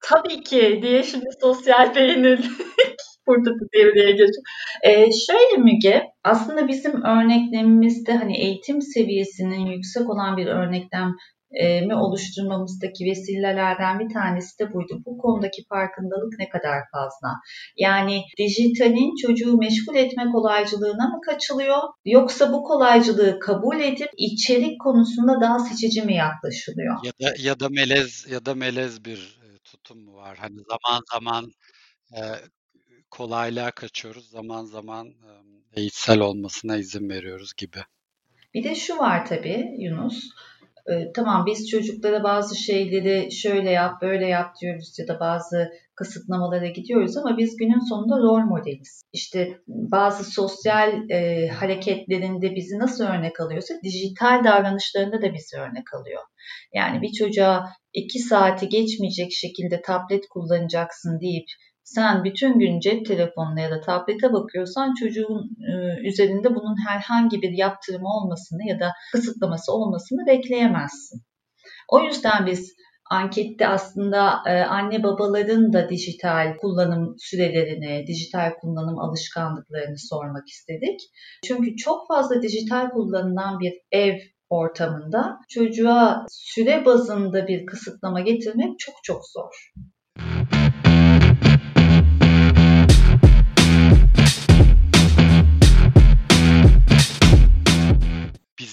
Tabii 0.00 0.42
ki 0.42 0.80
diye 0.82 1.02
şimdi 1.02 1.26
sosyal 1.40 1.94
beğenildik. 1.94 2.50
Da 3.44 3.50
devreye 3.74 4.10
geçiyor. 4.10 4.44
Ee, 4.82 5.06
şöyle 5.26 5.56
Müge, 5.62 6.02
aslında 6.24 6.68
bizim 6.68 7.02
örneklemimizde 7.02 8.12
hani 8.12 8.36
eğitim 8.38 8.82
seviyesinin 8.82 9.66
yüksek 9.66 10.10
olan 10.10 10.36
bir 10.36 10.46
örneklem 10.46 11.12
mi 11.60 11.94
oluşturmamızdaki 11.94 13.04
vesilelerden 13.04 13.98
bir 13.98 14.14
tanesi 14.14 14.58
de 14.58 14.72
buydu. 14.74 15.02
Bu 15.06 15.18
konudaki 15.18 15.64
farkındalık 15.68 16.38
ne 16.38 16.48
kadar 16.48 16.78
fazla? 16.92 17.28
Yani 17.76 18.22
dijitalin 18.38 19.26
çocuğu 19.26 19.56
meşgul 19.56 19.94
etme 19.94 20.24
kolaycılığına 20.32 21.08
mı 21.08 21.20
kaçılıyor? 21.26 21.78
Yoksa 22.04 22.52
bu 22.52 22.62
kolaycılığı 22.62 23.38
kabul 23.40 23.80
edip 23.80 24.10
içerik 24.16 24.80
konusunda 24.80 25.40
daha 25.40 25.58
seçici 25.58 26.02
mi 26.02 26.14
yaklaşılıyor? 26.14 26.96
Ya 27.04 27.12
da 27.12 27.34
ya 27.38 27.60
da 27.60 27.68
melez 27.68 28.26
ya 28.30 28.46
da 28.46 28.54
melez 28.54 29.04
bir 29.04 29.40
e, 29.44 29.58
tutum 29.64 30.04
mu 30.04 30.14
var? 30.14 30.38
Hani 30.40 30.56
zaman 30.68 31.00
zaman 31.12 31.52
e, 32.12 32.20
kolaylığa 33.12 33.70
kaçıyoruz, 33.70 34.30
zaman 34.30 34.64
zaman 34.64 35.14
eğitsel 35.76 36.20
olmasına 36.20 36.76
izin 36.76 37.08
veriyoruz 37.08 37.52
gibi. 37.56 37.78
Bir 38.54 38.64
de 38.64 38.74
şu 38.74 38.98
var 38.98 39.26
tabii 39.26 39.74
Yunus 39.78 40.28
e, 40.86 41.12
tamam 41.12 41.46
biz 41.46 41.68
çocuklara 41.68 42.24
bazı 42.24 42.56
şeyleri 42.56 43.32
şöyle 43.32 43.70
yap 43.70 44.02
böyle 44.02 44.26
yap 44.26 44.54
diyoruz 44.60 44.98
ya 44.98 45.08
da 45.08 45.20
bazı 45.20 45.70
kısıtlamalara 45.94 46.66
gidiyoruz 46.66 47.16
ama 47.16 47.38
biz 47.38 47.56
günün 47.56 47.88
sonunda 47.88 48.18
rol 48.18 48.44
modeliz. 48.44 49.02
İşte 49.12 49.58
bazı 49.68 50.24
sosyal 50.24 51.10
e, 51.10 51.48
hareketlerinde 51.48 52.54
bizi 52.54 52.78
nasıl 52.78 53.04
örnek 53.04 53.40
alıyorsa 53.40 53.74
dijital 53.82 54.44
davranışlarında 54.44 55.22
da 55.22 55.34
bizi 55.34 55.56
örnek 55.56 55.94
alıyor. 55.94 56.22
Yani 56.74 57.02
bir 57.02 57.12
çocuğa 57.12 57.68
iki 57.92 58.18
saati 58.18 58.68
geçmeyecek 58.68 59.32
şekilde 59.32 59.82
tablet 59.82 60.28
kullanacaksın 60.28 61.20
deyip 61.20 61.46
sen 61.84 62.24
bütün 62.24 62.58
gün 62.58 62.80
cep 62.80 63.06
telefonuna 63.06 63.60
ya 63.60 63.70
da 63.70 63.80
tablete 63.80 64.32
bakıyorsan 64.32 64.94
çocuğun 64.94 65.50
e, 65.70 66.00
üzerinde 66.08 66.54
bunun 66.54 66.76
herhangi 66.88 67.42
bir 67.42 67.50
yaptırımı 67.50 68.08
olmasını 68.08 68.68
ya 68.68 68.80
da 68.80 68.92
kısıtlaması 69.12 69.72
olmasını 69.72 70.26
bekleyemezsin. 70.26 71.22
O 71.88 72.00
yüzden 72.00 72.46
biz 72.46 72.72
ankette 73.10 73.68
aslında 73.68 74.42
e, 74.46 74.50
anne 74.50 75.02
babaların 75.02 75.72
da 75.72 75.88
dijital 75.88 76.56
kullanım 76.56 77.14
sürelerini, 77.18 78.06
dijital 78.06 78.50
kullanım 78.60 78.98
alışkanlıklarını 78.98 79.98
sormak 79.98 80.48
istedik. 80.48 81.00
Çünkü 81.44 81.76
çok 81.76 82.08
fazla 82.08 82.42
dijital 82.42 82.90
kullanılan 82.90 83.60
bir 83.60 83.72
ev 83.92 84.18
ortamında 84.50 85.38
çocuğa 85.48 86.26
süre 86.30 86.84
bazında 86.84 87.48
bir 87.48 87.66
kısıtlama 87.66 88.20
getirmek 88.20 88.78
çok 88.78 88.94
çok 89.02 89.22
zor. 89.28 89.72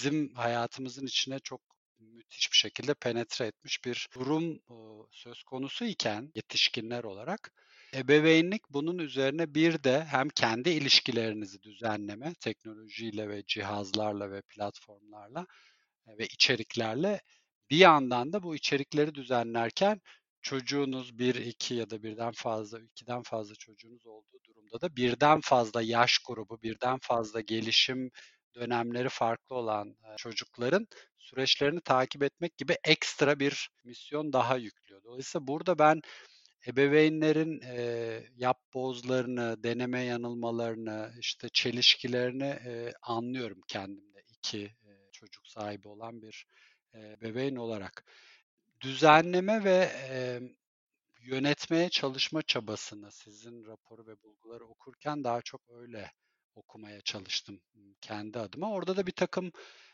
Bizim 0.09 0.33
hayatımızın 0.33 1.05
içine 1.05 1.39
çok 1.39 1.61
müthiş 1.99 2.51
bir 2.51 2.57
şekilde 2.57 2.93
penetre 2.93 3.45
etmiş 3.45 3.85
bir 3.85 4.07
durum 4.13 4.59
söz 5.11 5.43
konusu 5.43 5.85
iken 5.85 6.31
yetişkinler 6.35 7.03
olarak 7.03 7.53
ebeveynlik 7.95 8.69
bunun 8.69 8.97
üzerine 8.97 9.55
bir 9.55 9.83
de 9.83 10.03
hem 10.03 10.29
kendi 10.29 10.69
ilişkilerinizi 10.69 11.63
düzenleme 11.63 12.33
teknolojiyle 12.39 13.29
ve 13.29 13.43
cihazlarla 13.47 14.31
ve 14.31 14.41
platformlarla 14.41 15.45
ve 16.07 16.25
içeriklerle 16.25 17.21
bir 17.69 17.77
yandan 17.77 18.33
da 18.33 18.43
bu 18.43 18.55
içerikleri 18.55 19.15
düzenlerken 19.15 20.01
çocuğunuz 20.41 21.19
bir, 21.19 21.35
iki 21.35 21.75
ya 21.75 21.89
da 21.89 22.03
birden 22.03 22.31
fazla, 22.31 22.79
ikiden 22.79 23.23
fazla 23.23 23.55
çocuğunuz 23.55 24.05
olduğu 24.05 24.43
durumda 24.43 24.81
da 24.81 24.95
birden 24.95 25.41
fazla 25.41 25.81
yaş 25.81 26.17
grubu, 26.17 26.61
birden 26.61 26.99
fazla 27.01 27.41
gelişim 27.41 28.11
dönemleri 28.59 29.09
farklı 29.09 29.55
olan 29.55 29.95
çocukların 30.17 30.87
süreçlerini 31.17 31.81
takip 31.81 32.23
etmek 32.23 32.57
gibi 32.57 32.77
ekstra 32.83 33.39
bir 33.39 33.69
misyon 33.83 34.33
daha 34.33 34.57
yüklüyor. 34.57 35.03
Dolayısıyla 35.03 35.47
burada 35.47 35.79
ben 35.79 36.01
ebeveynlerin 36.67 37.61
e, 37.61 38.23
yapbozlarını, 38.35 39.63
deneme 39.63 40.03
yanılmalarını, 40.03 41.11
işte 41.19 41.49
çelişkilerini 41.53 42.43
e, 42.65 42.93
anlıyorum 43.01 43.61
kendimde 43.67 44.23
iki 44.29 44.63
e, 44.63 45.11
çocuk 45.11 45.47
sahibi 45.47 45.87
olan 45.87 46.21
bir 46.21 46.45
e, 46.95 47.21
bebeğin 47.21 47.55
olarak. 47.55 48.05
Düzenleme 48.81 49.63
ve 49.63 49.91
e, 50.09 50.39
yönetmeye 51.21 51.89
çalışma 51.89 52.41
çabasını 52.41 53.11
sizin 53.11 53.65
raporu 53.65 54.07
ve 54.07 54.23
bulguları 54.23 54.65
okurken 54.65 55.23
daha 55.23 55.41
çok 55.41 55.61
öyle 55.69 56.11
okumaya 56.59 57.01
çalıştım 57.01 57.61
kendi 58.01 58.39
adıma. 58.39 58.71
Orada 58.71 58.97
da 58.97 59.07
bir 59.07 59.11
takım 59.11 59.51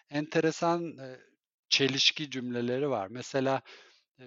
enteresan 0.09 0.97
e, 0.97 1.19
çelişki 1.69 2.29
cümleleri 2.31 2.89
var. 2.89 3.07
Mesela 3.07 3.61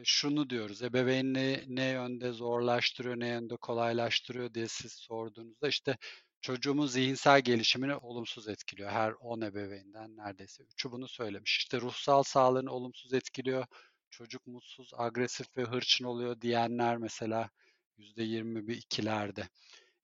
şunu 0.04 0.50
diyoruz, 0.50 0.83
ebeveynliği 0.83 1.64
ne 1.68 1.85
yönde 1.85 2.33
zorlaştırıyor, 2.33 3.21
ne 3.21 3.28
yönde 3.28 3.57
kolaylaştırıyor 3.57 4.54
diye 4.54 4.68
siz 4.68 4.92
sorduğunuzda 4.92 5.68
işte 5.68 5.97
çocuğumun 6.40 6.87
zihinsel 6.87 7.40
gelişimini 7.40 7.97
olumsuz 7.97 8.49
etkiliyor. 8.49 8.90
Her 8.90 9.12
10 9.12 9.40
ebeveynden 9.40 10.16
neredeyse 10.16 10.62
3'ü 10.62 10.90
bunu 10.92 11.09
söylemiş. 11.09 11.59
İşte 11.59 11.80
ruhsal 11.80 12.23
sağlığını 12.23 12.73
olumsuz 12.73 13.12
etkiliyor. 13.12 13.66
Çocuk 14.11 14.47
mutsuz, 14.47 14.90
agresif 14.97 15.57
ve 15.57 15.62
hırçın 15.62 16.04
oluyor 16.04 16.40
diyenler 16.40 16.97
mesela 16.97 17.50
%22'lerde. 17.99 19.49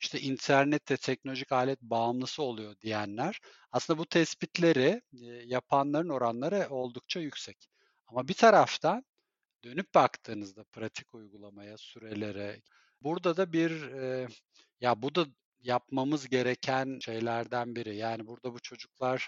İşte 0.04 0.20
internet 0.20 0.90
ve 0.90 0.96
teknolojik 0.96 1.52
alet 1.52 1.82
bağımlısı 1.82 2.42
oluyor 2.42 2.76
diyenler. 2.80 3.40
Aslında 3.72 3.98
bu 3.98 4.06
tespitleri 4.06 5.02
yapanların 5.46 6.08
oranları 6.08 6.66
oldukça 6.70 7.20
yüksek. 7.20 7.68
Ama 8.06 8.28
bir 8.28 8.34
taraftan 8.34 9.04
dönüp 9.64 9.94
baktığınızda 9.94 10.64
pratik 10.64 11.14
uygulamaya, 11.14 11.78
sürelere 11.78 12.62
burada 13.00 13.36
da 13.36 13.52
bir 13.52 13.82
e, 13.92 14.28
ya 14.80 15.02
bu 15.02 15.14
da 15.14 15.26
yapmamız 15.60 16.28
gereken 16.28 16.98
şeylerden 17.02 17.76
biri. 17.76 17.96
Yani 17.96 18.26
burada 18.26 18.54
bu 18.54 18.60
çocuklara 18.60 19.18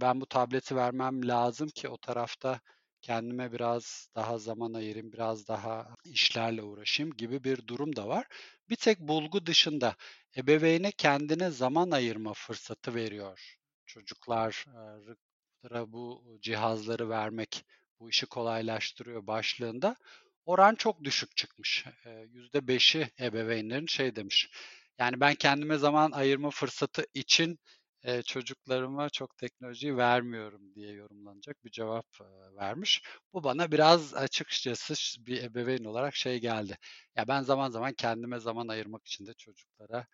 ben 0.00 0.20
bu 0.20 0.26
tableti 0.26 0.76
vermem 0.76 1.28
lazım 1.28 1.68
ki 1.68 1.88
o 1.88 1.98
tarafta 1.98 2.60
kendime 3.06 3.52
biraz 3.52 4.08
daha 4.16 4.38
zaman 4.38 4.74
ayırayım, 4.74 5.12
biraz 5.12 5.48
daha 5.48 5.94
işlerle 6.04 6.62
uğraşayım 6.62 7.12
gibi 7.16 7.44
bir 7.44 7.66
durum 7.66 7.96
da 7.96 8.08
var. 8.08 8.26
Bir 8.70 8.76
tek 8.76 9.00
bulgu 9.00 9.46
dışında 9.46 9.96
ebeveyne 10.36 10.92
kendine 10.92 11.50
zaman 11.50 11.90
ayırma 11.90 12.32
fırsatı 12.34 12.94
veriyor. 12.94 13.56
Çocuklara 13.86 15.92
bu 15.92 16.38
cihazları 16.42 17.08
vermek 17.08 17.64
bu 18.00 18.10
işi 18.10 18.26
kolaylaştırıyor 18.26 19.26
başlığında 19.26 19.96
oran 20.44 20.74
çok 20.74 21.04
düşük 21.04 21.36
çıkmış. 21.36 21.84
%5'i 22.32 23.10
ebeveynlerin 23.20 23.86
şey 23.86 24.16
demiş. 24.16 24.50
Yani 24.98 25.20
ben 25.20 25.34
kendime 25.34 25.78
zaman 25.78 26.10
ayırma 26.12 26.50
fırsatı 26.50 27.06
için 27.14 27.58
e, 28.06 28.22
çocuklarıma 28.22 29.10
çok 29.10 29.38
teknolojiyi 29.38 29.96
vermiyorum 29.96 30.74
diye 30.74 30.92
yorumlanacak 30.92 31.64
bir 31.64 31.70
cevap 31.70 32.06
e, 32.20 32.56
vermiş. 32.56 33.02
Bu 33.32 33.44
bana 33.44 33.72
biraz 33.72 34.14
açıkçası 34.14 34.94
bir 35.26 35.42
ebeveyn 35.42 35.84
olarak 35.84 36.16
şey 36.16 36.40
geldi. 36.40 36.76
Ya 37.16 37.28
ben 37.28 37.42
zaman 37.42 37.70
zaman 37.70 37.92
kendime 37.92 38.38
zaman 38.40 38.68
ayırmak 38.68 39.06
için 39.06 39.26
de 39.26 39.34
çocuklara 39.34 40.06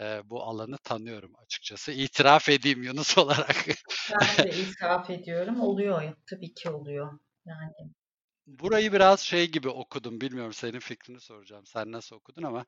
e, 0.00 0.20
bu 0.24 0.42
alanı 0.42 0.78
tanıyorum 0.78 1.32
açıkçası. 1.36 1.92
İtiraf 1.92 2.48
edeyim 2.48 2.82
Yunus 2.82 3.18
olarak. 3.18 3.66
ben 4.20 4.44
de 4.44 4.50
itiraf 4.50 5.10
ediyorum. 5.10 5.60
Oluyor. 5.60 6.12
Tabii 6.30 6.54
ki 6.54 6.70
oluyor. 6.70 7.18
Yani 7.46 7.72
Burayı 8.46 8.92
biraz 8.92 9.20
şey 9.20 9.50
gibi 9.50 9.68
okudum. 9.68 10.20
Bilmiyorum 10.20 10.52
senin 10.52 10.80
fikrini 10.80 11.20
soracağım. 11.20 11.66
Sen 11.66 11.92
nasıl 11.92 12.16
okudun 12.16 12.42
ama 12.42 12.64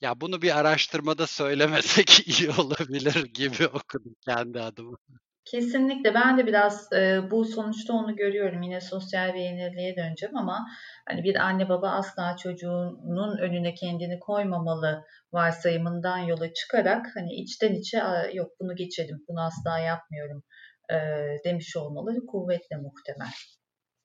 ya 0.00 0.20
bunu 0.20 0.42
bir 0.42 0.58
araştırmada 0.58 1.26
söylemesek 1.26 2.28
iyi 2.40 2.50
olabilir 2.50 3.24
gibi 3.34 3.66
okudum 3.66 4.14
kendi 4.24 4.60
adıma. 4.60 4.96
Kesinlikle 5.44 6.14
ben 6.14 6.38
de 6.38 6.46
biraz 6.46 6.92
e, 6.92 7.30
bu 7.30 7.44
sonuçta 7.44 7.92
onu 7.92 8.16
görüyorum. 8.16 8.62
Yine 8.62 8.80
sosyal 8.80 9.34
beğenirliğe 9.34 9.96
döneceğim 9.96 10.36
ama 10.36 10.66
hani 11.08 11.22
bir 11.24 11.34
anne 11.34 11.68
baba 11.68 11.90
asla 11.90 12.36
çocuğunun 12.36 13.38
önüne 13.38 13.74
kendini 13.74 14.20
koymamalı 14.20 15.04
varsayımından 15.32 16.18
yola 16.18 16.52
çıkarak 16.52 17.06
hani 17.14 17.34
içten 17.34 17.74
içe 17.74 18.02
yok 18.34 18.50
bunu 18.60 18.76
geçelim, 18.76 19.24
bunu 19.28 19.40
asla 19.40 19.78
yapmıyorum 19.78 20.42
e, 20.90 20.96
demiş 21.44 21.76
olmaları 21.76 22.26
kuvvetle 22.26 22.76
muhtemel. 22.76 23.32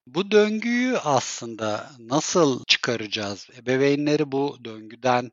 Bu 0.08 0.32
döngüyü 0.32 0.98
aslında 0.98 1.90
nasıl 2.00 2.64
çıkaracağız? 2.68 3.50
Ebeveynleri 3.60 4.32
bu 4.32 4.58
döngüden, 4.66 5.32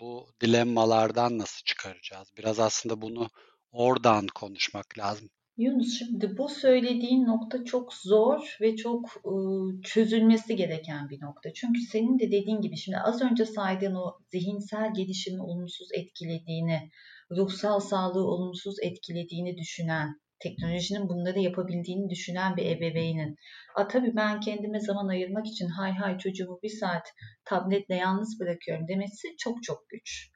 bu 0.00 0.26
dilemmalardan 0.40 1.38
nasıl 1.38 1.64
çıkaracağız? 1.64 2.28
Biraz 2.38 2.60
aslında 2.60 3.02
bunu 3.02 3.28
oradan 3.72 4.26
konuşmak 4.34 4.98
lazım. 4.98 5.28
Yunus 5.56 5.98
şimdi 5.98 6.38
bu 6.38 6.48
söylediğin 6.48 7.26
nokta 7.26 7.64
çok 7.64 7.94
zor 7.94 8.56
ve 8.60 8.76
çok 8.76 9.26
ıı, 9.26 9.82
çözülmesi 9.82 10.56
gereken 10.56 11.08
bir 11.08 11.20
nokta. 11.22 11.52
Çünkü 11.52 11.80
senin 11.80 12.18
de 12.18 12.26
dediğin 12.26 12.60
gibi 12.60 12.76
şimdi 12.76 12.98
az 12.98 13.22
önce 13.22 13.44
saydığın 13.44 13.94
o 13.94 14.18
zihinsel 14.32 14.94
gelişimi 14.94 15.42
olumsuz 15.42 15.88
etkilediğini, 15.92 16.90
ruhsal 17.30 17.80
sağlığı 17.80 18.26
olumsuz 18.26 18.76
etkilediğini 18.82 19.56
düşünen 19.58 20.20
teknolojinin 20.38 21.08
bunları 21.08 21.40
yapabildiğini 21.40 22.10
düşünen 22.10 22.56
bir 22.56 22.66
ebeveynin 22.66 23.36
A, 23.76 23.88
tabii 23.88 24.16
ben 24.16 24.40
kendime 24.40 24.80
zaman 24.80 25.08
ayırmak 25.08 25.46
için 25.46 25.68
hay 25.68 25.92
hay 25.92 26.18
çocuğumu 26.18 26.58
bir 26.62 26.68
saat 26.68 27.12
tabletle 27.44 27.94
yalnız 27.94 28.40
bırakıyorum 28.40 28.88
demesi 28.88 29.28
çok 29.38 29.62
çok 29.62 29.88
güç. 29.88 30.30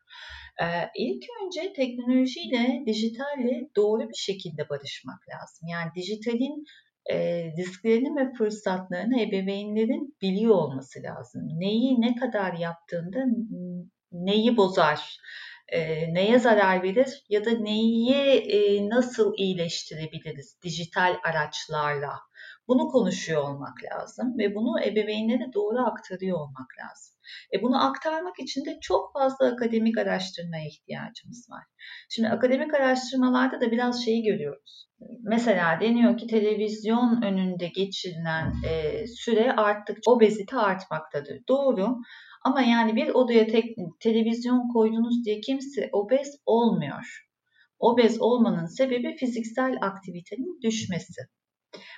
Ee, 0.63 0.65
ilk 0.97 1.25
önce 1.45 1.73
teknolojiyle, 1.73 2.83
dijitalle 2.87 3.69
doğru 3.77 4.09
bir 4.09 4.19
şekilde 4.19 4.69
barışmak 4.69 5.19
lazım. 5.29 5.69
Yani 5.69 5.91
dijitalin 5.97 6.65
e, 7.11 7.45
risklerini 7.59 8.17
ve 8.17 8.33
fırsatlarını 8.33 9.21
ebeveynlerin 9.21 10.17
biliyor 10.23 10.55
olması 10.55 11.03
lazım. 11.03 11.43
Neyi 11.59 12.01
ne 12.01 12.15
kadar 12.15 12.53
yaptığında 12.55 13.19
neyi 14.13 14.57
bozar, 14.57 15.19
e, 15.73 16.15
neye 16.15 16.39
zarar 16.39 16.83
verir 16.83 17.25
ya 17.29 17.45
da 17.45 17.51
neyi 17.51 18.15
e, 18.35 18.89
nasıl 18.89 19.35
iyileştirebiliriz 19.37 20.59
dijital 20.63 21.17
araçlarla. 21.25 22.13
Bunu 22.69 22.89
konuşuyor 22.89 23.43
olmak 23.43 23.75
lazım 23.85 24.39
ve 24.39 24.55
bunu 24.55 24.85
ebeveynlere 24.85 25.53
doğru 25.55 25.79
aktarıyor 25.87 26.39
olmak 26.39 26.69
lazım. 26.81 27.17
E 27.55 27.63
bunu 27.63 27.87
aktarmak 27.87 28.39
için 28.39 28.65
de 28.65 28.79
çok 28.81 29.13
fazla 29.13 29.47
akademik 29.47 29.99
araştırmaya 29.99 30.67
ihtiyacımız 30.67 31.51
var. 31.51 31.65
Şimdi 32.09 32.29
akademik 32.29 32.75
araştırmalarda 32.75 33.61
da 33.61 33.71
biraz 33.71 34.05
şeyi 34.05 34.23
görüyoruz. 34.23 34.89
Mesela 35.23 35.81
deniyor 35.81 36.19
ki 36.19 36.27
televizyon 36.27 37.23
önünde 37.23 37.69
geçirilen 37.69 38.53
e, 38.69 39.07
süre 39.07 39.53
arttıkça 39.53 40.11
obezite 40.11 40.57
artmaktadır. 40.57 41.41
Doğru 41.49 41.97
ama 42.45 42.63
yani 42.63 42.97
bir 42.97 43.09
odaya 43.09 43.47
tek, 43.47 43.77
televizyon 44.01 44.69
koydunuz 44.69 45.25
diye 45.25 45.41
kimse 45.41 45.89
obez 45.93 46.37
olmuyor. 46.47 47.27
Obez 47.79 48.21
olmanın 48.21 48.67
sebebi 48.67 49.17
fiziksel 49.17 49.79
aktivitenin 49.81 50.61
düşmesi. 50.63 51.23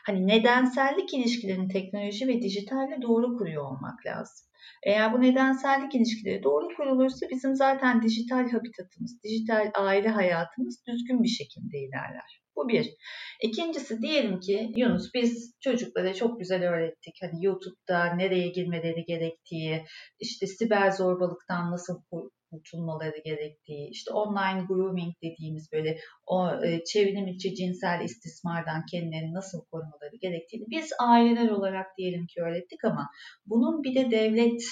Hani 0.07 0.27
nedensellik 0.27 1.15
ilişkilerini 1.15 1.69
teknoloji 1.69 2.29
ve 2.29 2.43
dijitalle 2.43 3.03
doğru 3.03 3.37
kuruyor 3.37 3.65
olmak 3.65 4.07
lazım. 4.07 4.47
Eğer 4.87 5.13
bu 5.13 5.21
nedensellik 5.21 5.95
ilişkileri 5.95 6.43
doğru 6.43 6.69
kurulursa 6.77 7.27
bizim 7.31 7.57
zaten 7.57 8.03
dijital 8.03 8.51
habitatımız, 8.51 9.23
dijital 9.25 9.71
aile 9.75 10.09
hayatımız 10.09 10.85
düzgün 10.87 11.23
bir 11.23 11.29
şekilde 11.29 11.79
ilerler. 11.79 12.42
Bu 12.63 12.69
bir. 12.69 12.95
İkincisi 13.43 14.03
diyelim 14.03 14.41
ki 14.41 14.73
Yunus 14.77 15.15
biz 15.15 15.55
çocuklara 15.61 16.15
çok 16.15 16.39
güzel 16.39 16.69
öğrettik. 16.69 17.15
Hani 17.21 17.45
YouTube'da 17.45 18.05
nereye 18.05 18.49
girmeleri 18.49 19.05
gerektiği, 19.05 19.85
işte 20.21 20.47
siber 20.47 20.91
zorbalıktan 20.91 21.71
nasıl 21.71 22.03
kurtulmaları 22.51 23.19
gerektiği, 23.25 23.89
işte 23.91 24.13
online 24.13 24.65
grooming 24.69 25.15
dediğimiz 25.23 25.73
böyle 25.73 25.99
o 26.27 26.65
e, 26.65 26.85
çevrim 26.85 27.27
içi 27.29 27.55
cinsel 27.55 28.01
istismardan 28.05 28.87
kendilerini 28.91 29.35
nasıl 29.35 29.65
korumaları 29.65 30.17
gerektiğini 30.21 30.65
biz 30.71 30.91
aileler 31.01 31.49
olarak 31.49 31.87
diyelim 31.99 32.27
ki 32.27 32.41
öğrettik 32.43 32.85
ama 32.85 33.09
bunun 33.47 33.83
bir 33.83 33.95
de 33.95 34.11
devlet 34.11 34.63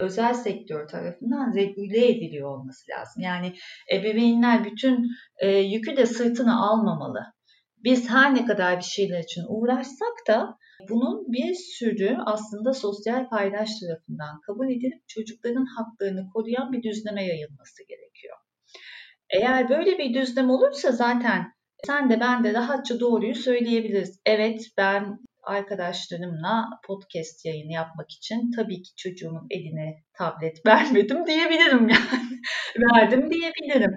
özel 0.00 0.34
sektör 0.34 0.88
tarafından 0.88 1.54
regüle 1.54 2.08
ediliyor 2.08 2.50
olması 2.50 2.90
lazım. 2.90 3.22
Yani 3.22 3.52
ebeveynler 3.92 4.64
bütün 4.64 5.06
e, 5.38 5.48
yükü 5.48 5.96
de 5.96 6.06
sırtına 6.06 6.70
almamalı. 6.70 7.33
Biz 7.84 8.10
her 8.10 8.34
ne 8.34 8.46
kadar 8.46 8.78
bir 8.78 8.84
şeyler 8.84 9.22
için 9.22 9.44
uğraşsak 9.48 10.28
da 10.28 10.58
bunun 10.88 11.32
bir 11.32 11.54
sürü 11.54 12.16
aslında 12.26 12.72
sosyal 12.72 13.28
paydaş 13.28 13.70
tarafından 13.80 14.40
kabul 14.40 14.70
edilip 14.70 15.08
çocukların 15.08 15.66
haklarını 15.76 16.30
koruyan 16.32 16.72
bir 16.72 16.82
düzleme 16.82 17.26
yayılması 17.26 17.82
gerekiyor. 17.88 18.36
Eğer 19.30 19.68
böyle 19.68 19.98
bir 19.98 20.14
düzlem 20.14 20.50
olursa 20.50 20.92
zaten 20.92 21.52
sen 21.86 22.10
de 22.10 22.20
ben 22.20 22.44
de 22.44 22.54
rahatça 22.54 23.00
doğruyu 23.00 23.34
söyleyebiliriz. 23.34 24.20
Evet 24.26 24.62
ben 24.76 25.18
arkadaşlarımla 25.42 26.68
podcast 26.86 27.44
yayını 27.44 27.72
yapmak 27.72 28.10
için 28.10 28.50
tabii 28.56 28.82
ki 28.82 28.90
çocuğumun 28.96 29.46
eline 29.50 29.96
tablet 30.18 30.66
vermedim 30.66 31.26
diyebilirim 31.26 31.88
yani. 31.88 32.33
Verdim 32.94 33.30
diyebilirim. 33.30 33.96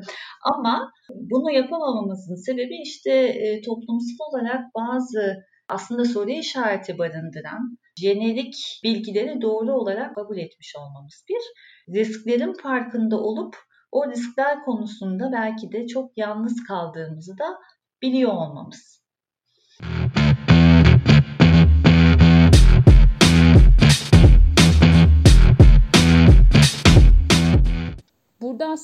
Ama 0.53 0.91
bunu 1.09 1.51
yapamamamızın 1.51 2.35
sebebi 2.45 2.81
işte 2.83 3.11
e, 3.11 3.61
toplumsal 3.61 4.25
olarak 4.31 4.61
bazı 4.75 5.35
aslında 5.69 6.05
soru 6.05 6.29
işareti 6.29 6.97
barındıran 6.97 7.77
jenerik 7.99 8.79
bilgileri 8.83 9.41
doğru 9.41 9.73
olarak 9.73 10.15
kabul 10.15 10.37
etmiş 10.37 10.75
olmamız. 10.75 11.25
Bir, 11.29 11.41
risklerin 11.95 12.53
farkında 12.53 13.17
olup 13.17 13.55
o 13.91 14.09
riskler 14.11 14.65
konusunda 14.65 15.31
belki 15.31 15.71
de 15.71 15.87
çok 15.87 16.11
yalnız 16.17 16.63
kaldığımızı 16.67 17.37
da 17.37 17.57
biliyor 18.01 18.31
olmamız. 18.31 18.96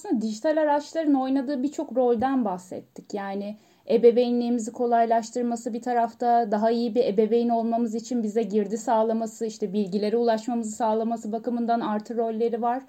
Aslında 0.06 0.22
dijital 0.22 0.58
araçların 0.58 1.14
oynadığı 1.14 1.64
birçok 1.64 1.96
rolden 1.96 2.46
bahsettik. 2.46 3.14
Yani 3.14 3.58
ebeveynliğimizi 3.90 4.72
kolaylaştırması 4.72 5.74
bir 5.74 5.82
tarafta, 5.82 6.52
daha 6.52 6.72
iyi 6.72 6.96
bir 6.96 7.06
ebeveyn 7.06 7.50
olmamız 7.50 7.96
için 7.96 8.24
bize 8.24 8.44
girdi 8.44 8.78
sağlaması, 8.78 9.46
işte 9.46 9.74
bilgilere 9.74 10.18
ulaşmamızı 10.18 10.72
sağlaması 10.72 11.32
bakımından 11.32 11.80
artı 11.80 12.18
rolleri 12.18 12.62
var. 12.62 12.84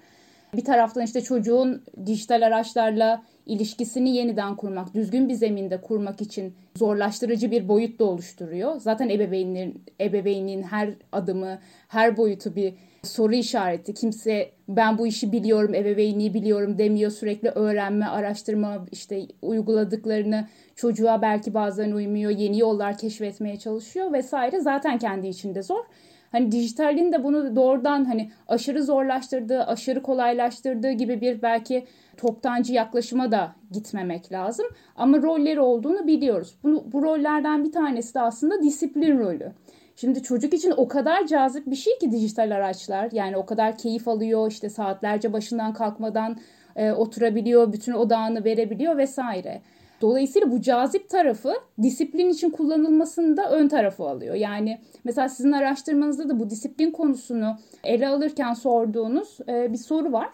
Bir 0.55 0.65
taraftan 0.65 1.03
işte 1.03 1.21
çocuğun 1.21 1.83
dijital 2.05 2.41
araçlarla 2.41 3.23
ilişkisini 3.45 4.15
yeniden 4.15 4.55
kurmak, 4.55 4.93
düzgün 4.93 5.29
bir 5.29 5.33
zeminde 5.33 5.81
kurmak 5.81 6.21
için 6.21 6.53
zorlaştırıcı 6.75 7.51
bir 7.51 7.67
boyut 7.67 7.99
da 7.99 8.03
oluşturuyor. 8.03 8.79
Zaten 8.79 9.09
ebeveynlerin, 9.09 9.83
ebeveynliğin 10.01 10.63
her 10.63 10.89
adımı, 11.11 11.59
her 11.87 12.17
boyutu 12.17 12.55
bir 12.55 12.73
soru 13.05 13.35
işareti. 13.35 13.93
Kimse 13.93 14.51
ben 14.67 14.97
bu 14.97 15.07
işi 15.07 15.31
biliyorum, 15.31 15.73
ebeveynliği 15.73 16.33
biliyorum 16.33 16.77
demiyor. 16.77 17.11
Sürekli 17.11 17.49
öğrenme, 17.49 18.05
araştırma, 18.05 18.85
işte 18.91 19.21
uyguladıklarını 19.41 20.47
çocuğa 20.75 21.21
belki 21.21 21.53
bazen 21.53 21.91
uymuyor, 21.91 22.31
yeni 22.31 22.59
yollar 22.59 22.97
keşfetmeye 22.97 23.57
çalışıyor 23.59 24.13
vesaire. 24.13 24.59
Zaten 24.59 24.97
kendi 24.97 25.27
içinde 25.27 25.63
zor. 25.63 25.83
Hani 26.31 26.51
dijitalin 26.51 27.11
de 27.11 27.23
bunu 27.23 27.55
doğrudan 27.55 28.05
hani 28.05 28.31
aşırı 28.47 28.83
zorlaştırdığı, 28.83 29.63
aşırı 29.63 30.01
kolaylaştırdığı 30.01 30.91
gibi 30.91 31.21
bir 31.21 31.41
belki 31.41 31.85
toptancı 32.17 32.73
yaklaşıma 32.73 33.31
da 33.31 33.55
gitmemek 33.71 34.31
lazım. 34.31 34.65
Ama 34.95 35.21
rolleri 35.21 35.59
olduğunu 35.59 36.07
biliyoruz. 36.07 36.55
Bunu, 36.63 36.83
bu 36.91 37.03
rollerden 37.03 37.63
bir 37.63 37.71
tanesi 37.71 38.13
de 38.13 38.21
aslında 38.21 38.63
disiplin 38.63 39.19
rolü. 39.19 39.51
Şimdi 39.95 40.23
çocuk 40.23 40.53
için 40.53 40.73
o 40.77 40.87
kadar 40.87 41.27
cazip 41.27 41.67
bir 41.67 41.75
şey 41.75 41.99
ki 41.99 42.11
dijital 42.11 42.55
araçlar. 42.55 43.09
Yani 43.11 43.37
o 43.37 43.45
kadar 43.45 43.77
keyif 43.77 44.07
alıyor 44.07 44.51
işte 44.51 44.69
saatlerce 44.69 45.33
başından 45.33 45.73
kalkmadan 45.73 46.37
e, 46.75 46.91
oturabiliyor, 46.91 47.73
bütün 47.73 47.93
odağını 47.93 48.43
verebiliyor 48.43 48.97
vesaire. 48.97 49.61
Dolayısıyla 50.01 50.51
bu 50.51 50.61
cazip 50.61 51.09
tarafı 51.09 51.53
disiplin 51.81 52.29
için 52.29 52.49
kullanılmasını 52.49 53.37
da 53.37 53.51
ön 53.51 53.67
tarafı 53.67 54.03
alıyor. 54.03 54.35
Yani 54.35 54.79
mesela 55.03 55.29
sizin 55.29 55.51
araştırmanızda 55.51 56.29
da 56.29 56.39
bu 56.39 56.49
disiplin 56.49 56.91
konusunu 56.91 57.57
ele 57.83 58.07
alırken 58.07 58.53
sorduğunuz 58.53 59.37
e, 59.49 59.73
bir 59.73 59.77
soru 59.77 60.11
var. 60.11 60.29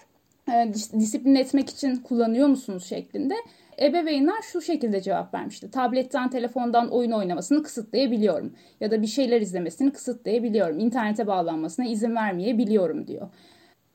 E, 0.54 0.74
disiplin 0.74 1.36
etmek 1.36 1.69
için 1.69 1.95
kullanıyor 1.95 2.47
musunuz 2.47 2.86
şeklinde. 2.86 3.36
Ebeveynler 3.81 4.41
şu 4.41 4.61
şekilde 4.61 5.01
cevap 5.01 5.33
vermişti. 5.33 5.71
Tabletten, 5.71 6.29
telefondan 6.29 6.91
oyun 6.91 7.11
oynamasını 7.11 7.63
kısıtlayabiliyorum. 7.63 8.53
Ya 8.79 8.91
da 8.91 9.01
bir 9.01 9.07
şeyler 9.07 9.41
izlemesini 9.41 9.91
kısıtlayabiliyorum. 9.91 10.79
İnternete 10.79 11.27
bağlanmasına 11.27 11.85
izin 11.85 12.15
vermeyebiliyorum 12.15 13.07
diyor. 13.07 13.29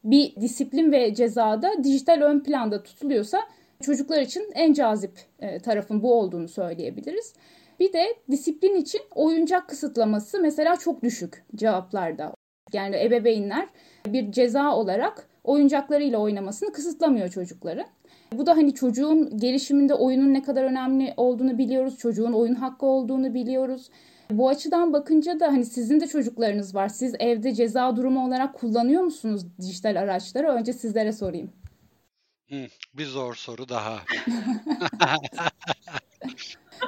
Bir 0.05 0.37
disiplin 0.37 0.93
ve 0.93 1.15
cezada 1.15 1.85
dijital 1.85 2.21
ön 2.21 2.41
planda 2.41 2.83
tutuluyorsa 2.83 3.41
çocuklar 3.83 4.21
için 4.21 4.51
en 4.55 4.73
cazip 4.73 5.13
e, 5.39 5.59
tarafın 5.59 6.03
bu 6.03 6.15
olduğunu 6.15 6.49
söyleyebiliriz. 6.49 7.35
Bir 7.81 7.93
de 7.93 8.07
disiplin 8.31 8.77
için 8.77 9.01
oyuncak 9.15 9.69
kısıtlaması 9.69 10.41
mesela 10.41 10.77
çok 10.77 11.03
düşük 11.03 11.45
cevaplarda. 11.55 12.35
Yani 12.73 12.97
ebeveynler 13.05 13.69
bir 14.07 14.33
ceza 14.33 14.75
olarak 14.75 15.29
oyuncaklarıyla 15.45 16.19
oynamasını 16.19 16.73
kısıtlamıyor 16.73 17.29
çocukları. 17.29 17.85
Bu 18.33 18.47
da 18.47 18.57
hani 18.57 18.75
çocuğun 18.75 19.39
gelişiminde 19.39 19.95
oyunun 19.95 20.35
ne 20.35 20.43
kadar 20.43 20.65
önemli 20.65 21.15
olduğunu 21.17 21.59
biliyoruz. 21.59 21.99
Çocuğun 21.99 22.33
oyun 22.33 22.55
hakkı 22.55 22.87
olduğunu 22.87 23.35
biliyoruz. 23.35 23.91
Bu 24.31 24.49
açıdan 24.49 24.93
bakınca 24.93 25.41
da 25.41 25.47
hani 25.47 25.65
sizin 25.65 26.01
de 26.01 26.07
çocuklarınız 26.07 26.75
var. 26.75 26.89
Siz 26.89 27.15
evde 27.19 27.55
ceza 27.55 27.97
durumu 27.97 28.27
olarak 28.27 28.55
kullanıyor 28.55 29.03
musunuz 29.03 29.43
dijital 29.61 30.01
araçları? 30.01 30.49
Önce 30.49 30.73
sizlere 30.73 31.13
sorayım. 31.13 31.53
bir 32.95 33.07
zor 33.07 33.35
soru 33.35 33.69
daha. 33.69 33.99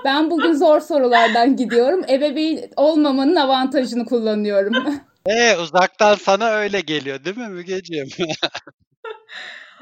ben 0.04 0.30
bugün 0.30 0.52
zor 0.52 0.80
sorulardan 0.80 1.56
gidiyorum. 1.56 2.04
Ebeveyn 2.08 2.70
olmamanın 2.76 3.36
avantajını 3.36 4.04
kullanıyorum. 4.04 5.00
Ee, 5.26 5.56
uzaktan 5.56 6.14
sana 6.14 6.48
öyle 6.48 6.80
geliyor 6.80 7.24
değil 7.24 7.36
mi 7.36 7.48
Mügeciğim? 7.48 8.08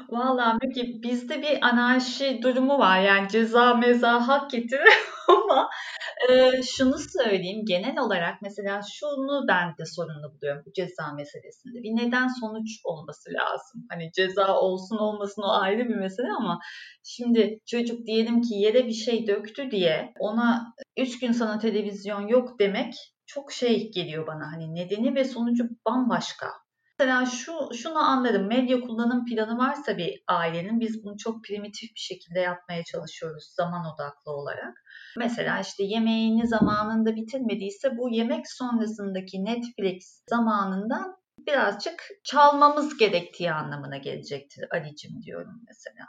Valla 0.09 0.57
Müge 0.63 1.03
bizde 1.03 1.41
bir 1.41 1.65
anarşi 1.65 2.39
durumu 2.41 2.79
var. 2.79 3.01
Yani 3.01 3.29
ceza 3.29 3.73
meza 3.73 4.27
hak 4.27 4.49
getirir 4.51 4.93
ama 5.27 5.69
e, 6.29 6.61
şunu 6.63 6.95
söyleyeyim 6.97 7.65
genel 7.67 7.99
olarak 7.99 8.41
mesela 8.41 8.81
şunu 8.93 9.45
ben 9.47 9.77
de 9.77 9.85
sorunlu 9.85 10.33
buluyorum 10.33 10.63
bu 10.65 10.73
ceza 10.73 11.13
meselesinde. 11.13 11.83
Bir 11.83 12.05
neden 12.05 12.27
sonuç 12.39 12.79
olması 12.83 13.29
lazım. 13.33 13.85
Hani 13.89 14.11
ceza 14.11 14.59
olsun 14.59 14.97
olmasın 14.97 15.41
o 15.41 15.51
ayrı 15.61 15.89
bir 15.89 15.95
mesele 15.95 16.31
ama 16.39 16.59
şimdi 17.03 17.59
çocuk 17.65 18.05
diyelim 18.05 18.41
ki 18.41 18.55
yere 18.55 18.87
bir 18.87 18.93
şey 18.93 19.27
döktü 19.27 19.71
diye 19.71 20.13
ona 20.19 20.73
üç 20.97 21.19
gün 21.19 21.31
sana 21.31 21.59
televizyon 21.59 22.27
yok 22.27 22.59
demek 22.59 22.93
çok 23.25 23.51
şey 23.51 23.91
geliyor 23.91 24.27
bana. 24.27 24.51
Hani 24.51 24.75
nedeni 24.75 25.15
ve 25.15 25.23
sonucu 25.23 25.63
bambaşka. 25.87 26.47
Mesela 26.99 27.25
şu 27.25 27.53
şunu 27.73 27.97
anladım. 27.97 28.47
Medya 28.47 28.81
kullanım 28.81 29.25
planı 29.25 29.57
varsa 29.57 29.97
bir 29.97 30.23
ailenin 30.27 30.79
biz 30.79 31.03
bunu 31.03 31.17
çok 31.17 31.43
primitif 31.43 31.89
bir 31.95 31.99
şekilde 31.99 32.39
yapmaya 32.39 32.83
çalışıyoruz 32.83 33.53
zaman 33.55 33.85
odaklı 33.93 34.31
olarak. 34.31 34.83
Mesela 35.17 35.59
işte 35.59 35.83
yemeğini 35.83 36.47
zamanında 36.47 37.15
bitirmediyse 37.15 37.97
bu 37.97 38.09
yemek 38.09 38.51
sonrasındaki 38.51 39.45
Netflix 39.45 40.21
zamanından 40.29 41.17
birazcık 41.47 42.03
çalmamız 42.23 42.97
gerektiği 42.97 43.51
anlamına 43.51 43.97
gelecektir 43.97 44.65
Ali'cim 44.71 45.21
diyorum 45.21 45.61
mesela. 45.67 46.05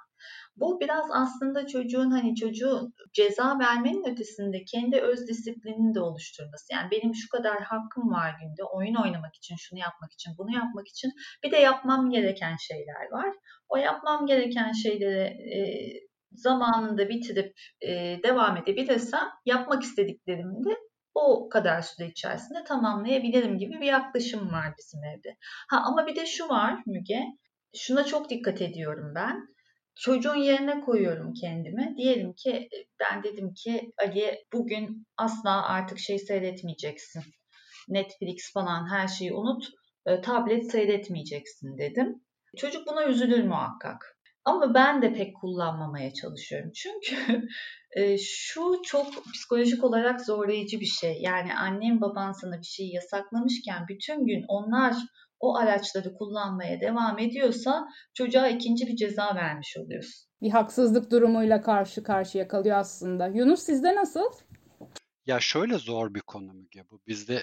Bu 0.60 0.80
biraz 0.80 1.04
aslında 1.12 1.66
çocuğun 1.66 2.10
hani 2.10 2.34
çocuğu 2.34 2.92
ceza 3.12 3.58
vermenin 3.58 4.12
ötesinde 4.12 4.64
kendi 4.64 4.96
öz 5.00 5.28
disiplinini 5.28 5.94
de 5.94 6.00
oluşturması. 6.00 6.72
Yani 6.72 6.90
benim 6.90 7.14
şu 7.14 7.28
kadar 7.28 7.62
hakkım 7.62 8.10
var 8.10 8.36
günde 8.40 8.64
oyun 8.64 8.94
oynamak 8.94 9.34
için, 9.36 9.56
şunu 9.56 9.78
yapmak 9.78 10.12
için, 10.12 10.32
bunu 10.38 10.54
yapmak 10.54 10.88
için. 10.88 11.12
Bir 11.44 11.50
de 11.50 11.56
yapmam 11.56 12.10
gereken 12.10 12.56
şeyler 12.56 13.10
var. 13.12 13.34
O 13.68 13.76
yapmam 13.76 14.26
gereken 14.26 14.72
şeyleri 14.72 15.26
e, 15.54 15.58
zamanında 16.32 17.08
bitirip 17.08 17.52
e, 17.80 17.90
devam 18.22 18.56
edebilirsem 18.56 19.28
yapmak 19.44 19.82
istediklerimi 19.82 20.64
de 20.64 20.76
o 21.14 21.48
kadar 21.48 21.82
süre 21.82 22.06
içerisinde 22.06 22.64
tamamlayabilirim 22.64 23.58
gibi 23.58 23.80
bir 23.80 23.86
yaklaşım 23.86 24.52
var 24.52 24.74
bizim 24.78 25.04
evde. 25.04 25.36
Ha 25.70 25.82
ama 25.86 26.06
bir 26.06 26.16
de 26.16 26.26
şu 26.26 26.48
var 26.48 26.82
Müge. 26.86 27.22
Şuna 27.76 28.04
çok 28.04 28.30
dikkat 28.30 28.62
ediyorum 28.62 29.12
ben 29.14 29.48
çocuğun 29.98 30.36
yerine 30.36 30.80
koyuyorum 30.80 31.32
kendimi. 31.34 31.94
Diyelim 31.96 32.32
ki 32.32 32.68
ben 33.00 33.22
dedim 33.22 33.54
ki 33.54 33.92
Ali 34.02 34.44
bugün 34.52 35.06
asla 35.16 35.66
artık 35.66 35.98
şey 35.98 36.18
seyretmeyeceksin. 36.18 37.22
Netflix 37.88 38.52
falan 38.52 38.90
her 38.90 39.08
şeyi 39.08 39.32
unut. 39.32 39.64
E, 40.06 40.20
tablet 40.20 40.70
seyretmeyeceksin 40.70 41.78
dedim. 41.78 42.22
Çocuk 42.56 42.86
buna 42.86 43.04
üzülür 43.04 43.44
muhakkak. 43.44 44.18
Ama 44.44 44.74
ben 44.74 45.02
de 45.02 45.12
pek 45.12 45.36
kullanmamaya 45.36 46.14
çalışıyorum. 46.14 46.72
Çünkü 46.72 47.16
e, 47.96 48.18
şu 48.18 48.82
çok 48.84 49.24
psikolojik 49.34 49.84
olarak 49.84 50.20
zorlayıcı 50.20 50.80
bir 50.80 50.86
şey. 50.86 51.18
Yani 51.20 51.54
annem 51.54 52.00
baban 52.00 52.32
sana 52.32 52.58
bir 52.58 52.66
şeyi 52.66 52.94
yasaklamışken 52.94 53.88
bütün 53.88 54.26
gün 54.26 54.44
onlar 54.48 54.94
o 55.40 55.56
araçları 55.56 56.14
kullanmaya 56.14 56.80
devam 56.80 57.18
ediyorsa 57.18 57.88
çocuğa 58.14 58.48
ikinci 58.48 58.86
bir 58.86 58.96
ceza 58.96 59.34
vermiş 59.34 59.76
oluyorsun. 59.76 60.28
Bir 60.42 60.50
haksızlık 60.50 61.10
durumuyla 61.10 61.62
karşı 61.62 62.02
karşıya 62.02 62.48
kalıyor 62.48 62.76
aslında. 62.76 63.26
Yunus 63.26 63.62
sizde 63.62 63.94
nasıl? 63.94 64.30
Ya 65.26 65.40
şöyle 65.40 65.78
zor 65.78 66.14
bir 66.14 66.20
konu 66.20 66.52
Müge 66.52 66.84
bu. 66.90 67.00
Bizde 67.06 67.42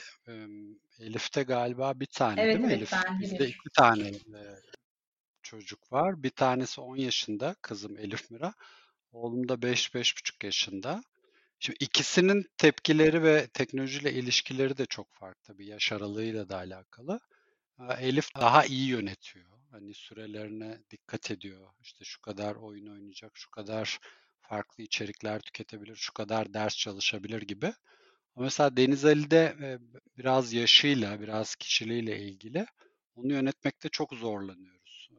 Elif'te 0.99 1.43
galiba 1.43 1.99
bir 1.99 2.05
tane 2.05 2.41
evet, 2.41 2.55
değil 2.55 2.65
mi 2.65 2.73
evet, 2.73 2.93
Elif? 2.93 3.21
Bizde 3.21 3.47
iki 3.47 3.69
tane 3.77 4.11
çocuk 5.43 5.91
var. 5.91 6.23
Bir 6.23 6.29
tanesi 6.29 6.81
10 6.81 6.95
yaşında 6.95 7.55
kızım 7.61 7.97
Elif 7.97 8.31
Mira. 8.31 8.53
Oğlum 9.11 9.49
da 9.49 9.53
5-5,5 9.53 10.45
yaşında. 10.45 11.03
Şimdi 11.59 11.77
ikisinin 11.79 12.45
tepkileri 12.57 13.23
ve 13.23 13.47
teknolojiyle 13.47 14.13
ilişkileri 14.13 14.77
de 14.77 14.85
çok 14.85 15.13
farklı 15.13 15.43
tabii 15.43 15.65
yaş 15.65 15.91
aralığıyla 15.91 16.49
da 16.49 16.57
alakalı. 16.57 17.19
Elif 17.99 18.35
daha 18.35 18.65
iyi 18.65 18.87
yönetiyor. 18.87 19.45
Hani 19.71 19.93
sürelerine 19.93 20.79
dikkat 20.91 21.31
ediyor. 21.31 21.69
İşte 21.81 22.05
şu 22.05 22.21
kadar 22.21 22.55
oyun 22.55 22.87
oynayacak, 22.87 23.31
şu 23.37 23.51
kadar 23.51 23.99
farklı 24.41 24.83
içerikler 24.83 25.39
tüketebilir, 25.39 25.95
şu 25.95 26.13
kadar 26.13 26.53
ders 26.53 26.77
çalışabilir 26.77 27.41
gibi. 27.41 27.73
Mesela 28.35 28.77
Deniz 28.77 29.05
Ali'de 29.05 29.55
biraz 30.17 30.53
yaşıyla, 30.53 31.21
biraz 31.21 31.55
kişiliğiyle 31.55 32.19
ilgili 32.19 32.65
onu 33.15 33.33
yönetmekte 33.33 33.89
çok 33.89 34.13
zorlanıyoruz. 34.13 35.09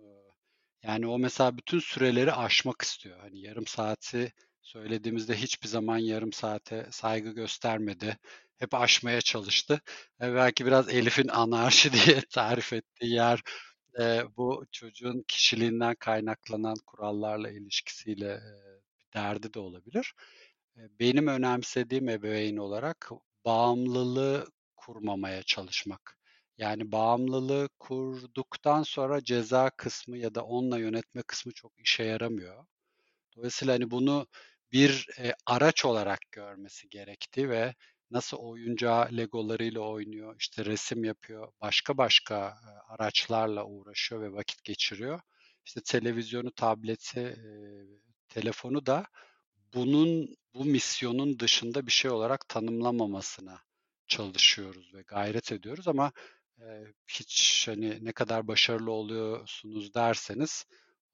Yani 0.82 1.06
o 1.06 1.18
mesela 1.18 1.56
bütün 1.58 1.78
süreleri 1.78 2.32
aşmak 2.32 2.82
istiyor. 2.82 3.20
Hani 3.20 3.40
yarım 3.40 3.66
saati 3.66 4.32
söylediğimizde 4.66 5.36
hiçbir 5.36 5.68
zaman 5.68 5.98
yarım 5.98 6.32
saate 6.32 6.86
saygı 6.90 7.30
göstermedi. 7.30 8.18
Hep 8.58 8.74
aşmaya 8.74 9.20
çalıştı. 9.20 9.80
E 10.22 10.34
belki 10.34 10.66
biraz 10.66 10.88
Elif'in 10.88 11.28
anarşi 11.28 11.92
diye 11.92 12.20
tarif 12.30 12.72
ettiği 12.72 13.12
yer 13.12 13.42
e, 14.00 14.22
bu 14.36 14.66
çocuğun 14.72 15.24
kişiliğinden 15.28 15.94
kaynaklanan 15.94 16.76
kurallarla 16.86 17.50
ilişkisiyle 17.50 18.26
e, 18.32 18.50
bir 18.98 19.12
derdi 19.14 19.54
de 19.54 19.58
olabilir. 19.60 20.14
E, 20.76 20.80
benim 21.00 21.26
önemsediğim 21.26 22.08
ebeveyn 22.08 22.56
olarak 22.56 23.10
bağımlılığı 23.44 24.46
kurmamaya 24.76 25.42
çalışmak. 25.42 26.18
Yani 26.58 26.92
bağımlılığı 26.92 27.68
kurduktan 27.78 28.82
sonra 28.82 29.24
ceza 29.24 29.70
kısmı 29.70 30.18
ya 30.18 30.34
da 30.34 30.44
onunla 30.44 30.78
yönetme 30.78 31.22
kısmı 31.22 31.52
çok 31.52 31.72
işe 31.78 32.04
yaramıyor. 32.04 32.66
Dolayısıyla 33.36 33.74
hani 33.74 33.90
bunu 33.90 34.26
bir 34.72 35.08
e, 35.18 35.34
araç 35.46 35.84
olarak 35.84 36.20
görmesi 36.32 36.88
gerekti 36.88 37.50
ve 37.50 37.74
nasıl 38.10 38.36
oyuncağı 38.36 39.16
legolarıyla 39.16 39.80
oynuyor, 39.80 40.36
işte 40.38 40.64
resim 40.64 41.04
yapıyor, 41.04 41.52
başka 41.60 41.98
başka 41.98 42.36
e, 42.36 42.92
araçlarla 42.92 43.64
uğraşıyor 43.64 44.22
ve 44.22 44.32
vakit 44.32 44.64
geçiriyor. 44.64 45.20
İşte 45.64 45.80
televizyonu, 45.84 46.52
tableti, 46.52 47.20
e, 47.20 47.48
telefonu 48.28 48.86
da 48.86 49.06
bunun 49.74 50.36
bu 50.54 50.64
misyonun 50.64 51.38
dışında 51.38 51.86
bir 51.86 51.92
şey 51.92 52.10
olarak 52.10 52.48
tanımlamamasına 52.48 53.60
çalışıyoruz 54.08 54.94
ve 54.94 55.02
gayret 55.02 55.52
ediyoruz 55.52 55.88
ama 55.88 56.12
e, 56.60 56.64
hiç 57.08 57.68
hani 57.68 58.04
ne 58.04 58.12
kadar 58.12 58.48
başarılı 58.48 58.92
oluyorsunuz 58.92 59.94
derseniz 59.94 60.66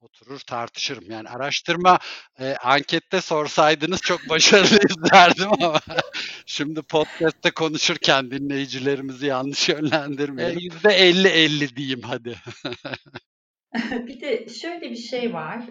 oturur 0.03 0.39
tartışırım. 0.39 1.11
Yani 1.11 1.29
araştırma 1.29 1.99
e, 2.39 2.55
ankette 2.55 3.21
sorsaydınız 3.21 4.01
çok 4.01 4.19
başarılıyız 4.29 5.11
derdim 5.13 5.49
ama 5.51 5.79
şimdi 6.45 6.81
podcast'te 6.81 7.51
konuşurken 7.51 8.31
dinleyicilerimizi 8.31 9.25
yanlış 9.25 9.69
yönlendirmeyelim. 9.69 10.59
Yüzde 10.59 10.93
elli 10.93 11.27
elli 11.27 11.75
diyeyim 11.75 12.01
hadi. 12.01 12.35
bir 14.07 14.21
de 14.21 14.49
şöyle 14.49 14.91
bir 14.91 14.95
şey 14.95 15.33
var. 15.33 15.61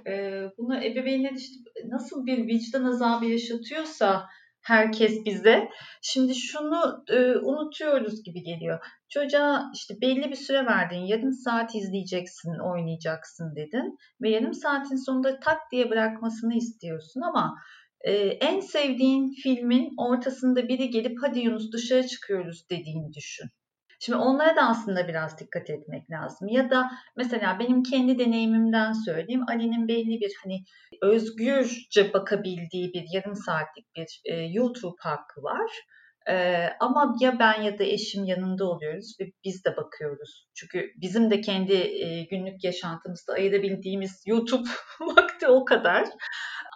Bunu 0.59 0.85
ebeveynler 0.85 1.33
işte 1.33 1.55
nasıl 1.89 2.27
bir 2.27 2.47
vicdan 2.47 2.85
azabı 2.85 3.25
yaşatıyorsa 3.25 4.29
herkes 4.63 5.25
bize. 5.25 5.69
Şimdi 6.03 6.35
şunu 6.35 7.05
e, 7.09 7.37
unutuyoruz 7.37 8.23
gibi 8.23 8.43
geliyor. 8.43 8.79
Çocuğa 9.09 9.71
işte 9.75 9.95
belli 10.01 10.31
bir 10.31 10.37
süre 10.37 10.67
verdin, 10.67 11.01
yarım 11.07 11.33
saat 11.33 11.75
izleyeceksin, 11.75 12.59
oynayacaksın 12.73 13.57
dedin 13.57 13.99
ve 14.23 14.31
yarım 14.31 14.55
saatin 14.55 14.97
sonunda 14.97 15.41
tak 15.41 15.59
diye 15.73 15.91
bırakmasını 15.91 16.55
istiyorsun 16.55 17.21
ama 17.21 17.55
e, 18.01 18.13
en 18.17 18.61
sevdiğin 18.61 19.35
filmin 19.43 19.95
ortasında 19.97 20.69
biri 20.69 20.91
gelip 20.91 21.19
hadi 21.23 21.41
Yunus 21.41 21.73
dışarı 21.73 22.07
çıkıyoruz 22.07 22.71
dediğini 22.71 23.15
düşün. 23.15 23.51
Şimdi 24.05 24.19
onlara 24.19 24.57
da 24.57 24.63
aslında 24.63 25.09
biraz 25.09 25.39
dikkat 25.39 25.71
etmek 25.71 26.11
lazım. 26.11 26.49
Ya 26.49 26.71
da 26.71 26.91
mesela 27.17 27.59
benim 27.59 27.83
kendi 27.83 28.19
deneyimimden 28.19 28.93
söyleyeyim. 28.93 29.45
Ali'nin 29.49 29.89
belli 29.89 30.21
bir 30.21 30.33
hani 30.43 30.65
özgürce 31.03 32.13
bakabildiği 32.13 32.93
bir 32.93 33.05
yarım 33.13 33.37
saatlik 33.37 33.97
bir 33.97 34.21
e, 34.25 34.35
YouTube 34.35 34.97
hakkı 34.99 35.43
var. 35.43 35.71
Ee, 36.29 36.69
ama 36.81 37.17
ya 37.21 37.39
ben 37.39 37.63
ya 37.63 37.79
da 37.79 37.85
eşim 37.85 38.25
yanında 38.25 38.65
oluyoruz 38.65 39.17
ve 39.21 39.25
biz 39.45 39.65
de 39.65 39.77
bakıyoruz. 39.77 40.47
Çünkü 40.55 40.93
bizim 40.97 41.31
de 41.31 41.41
kendi 41.41 41.73
e, 41.73 42.23
günlük 42.31 42.65
yaşantımızda 42.65 43.33
ayırabildiğimiz 43.33 44.23
YouTube 44.27 44.69
vakti 45.01 45.49
o 45.49 45.65
kadar. 45.65 46.09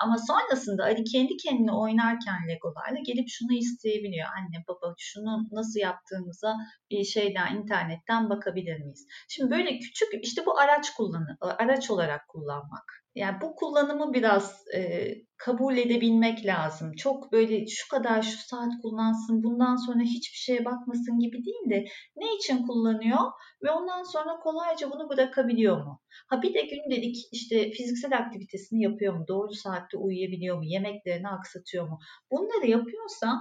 Ama 0.00 0.16
sonrasında 0.18 0.84
Ali 0.84 1.04
kendi 1.04 1.36
kendine 1.36 1.72
oynarken 1.72 2.48
Legolarla 2.48 2.98
gelip 3.06 3.28
şunu 3.28 3.52
isteyebiliyor. 3.52 4.28
Anne 4.36 4.64
baba 4.68 4.94
şunu 4.98 5.48
nasıl 5.52 5.80
yaptığımıza 5.80 6.56
bir 6.90 7.04
şeyden 7.04 7.56
internetten 7.56 8.30
bakabilir 8.30 8.80
miyiz? 8.80 9.06
Şimdi 9.28 9.50
böyle 9.50 9.78
küçük 9.78 10.08
işte 10.22 10.46
bu 10.46 10.58
araç 10.58 10.90
kullanı 10.90 11.36
araç 11.40 11.90
olarak 11.90 12.28
kullanmak. 12.28 13.05
Yani 13.16 13.40
bu 13.40 13.54
kullanımı 13.54 14.12
biraz 14.14 14.64
e, 14.74 15.12
kabul 15.36 15.76
edebilmek 15.76 16.46
lazım. 16.46 16.92
Çok 16.92 17.32
böyle 17.32 17.66
şu 17.66 17.88
kadar 17.88 18.22
şu 18.22 18.38
saat 18.38 18.72
kullansın, 18.82 19.42
bundan 19.42 19.76
sonra 19.76 20.02
hiçbir 20.02 20.36
şeye 20.36 20.64
bakmasın 20.64 21.18
gibi 21.18 21.44
değil 21.44 21.70
de 21.70 21.84
ne 22.16 22.36
için 22.36 22.66
kullanıyor 22.66 23.20
ve 23.62 23.70
ondan 23.70 24.02
sonra 24.02 24.38
kolayca 24.38 24.90
bunu 24.90 25.08
bırakabiliyor 25.08 25.84
mu? 25.84 26.02
Ha 26.28 26.42
bir 26.42 26.54
de 26.54 26.60
gündelik 26.62 27.16
işte 27.32 27.70
fiziksel 27.70 28.18
aktivitesini 28.18 28.82
yapıyor 28.82 29.14
mu? 29.14 29.24
Doğru 29.28 29.52
saatte 29.52 29.98
uyuyabiliyor 29.98 30.56
mu? 30.56 30.64
Yemeklerini 30.64 31.28
aksatıyor 31.28 31.88
mu? 31.88 31.98
Bunları 32.30 32.66
yapıyorsa 32.66 33.38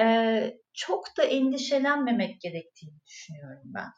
e, 0.00 0.04
çok 0.74 1.04
da 1.18 1.22
endişelenmemek 1.22 2.40
gerektiğini 2.40 3.00
düşünüyorum 3.06 3.64
ben. 3.64 3.88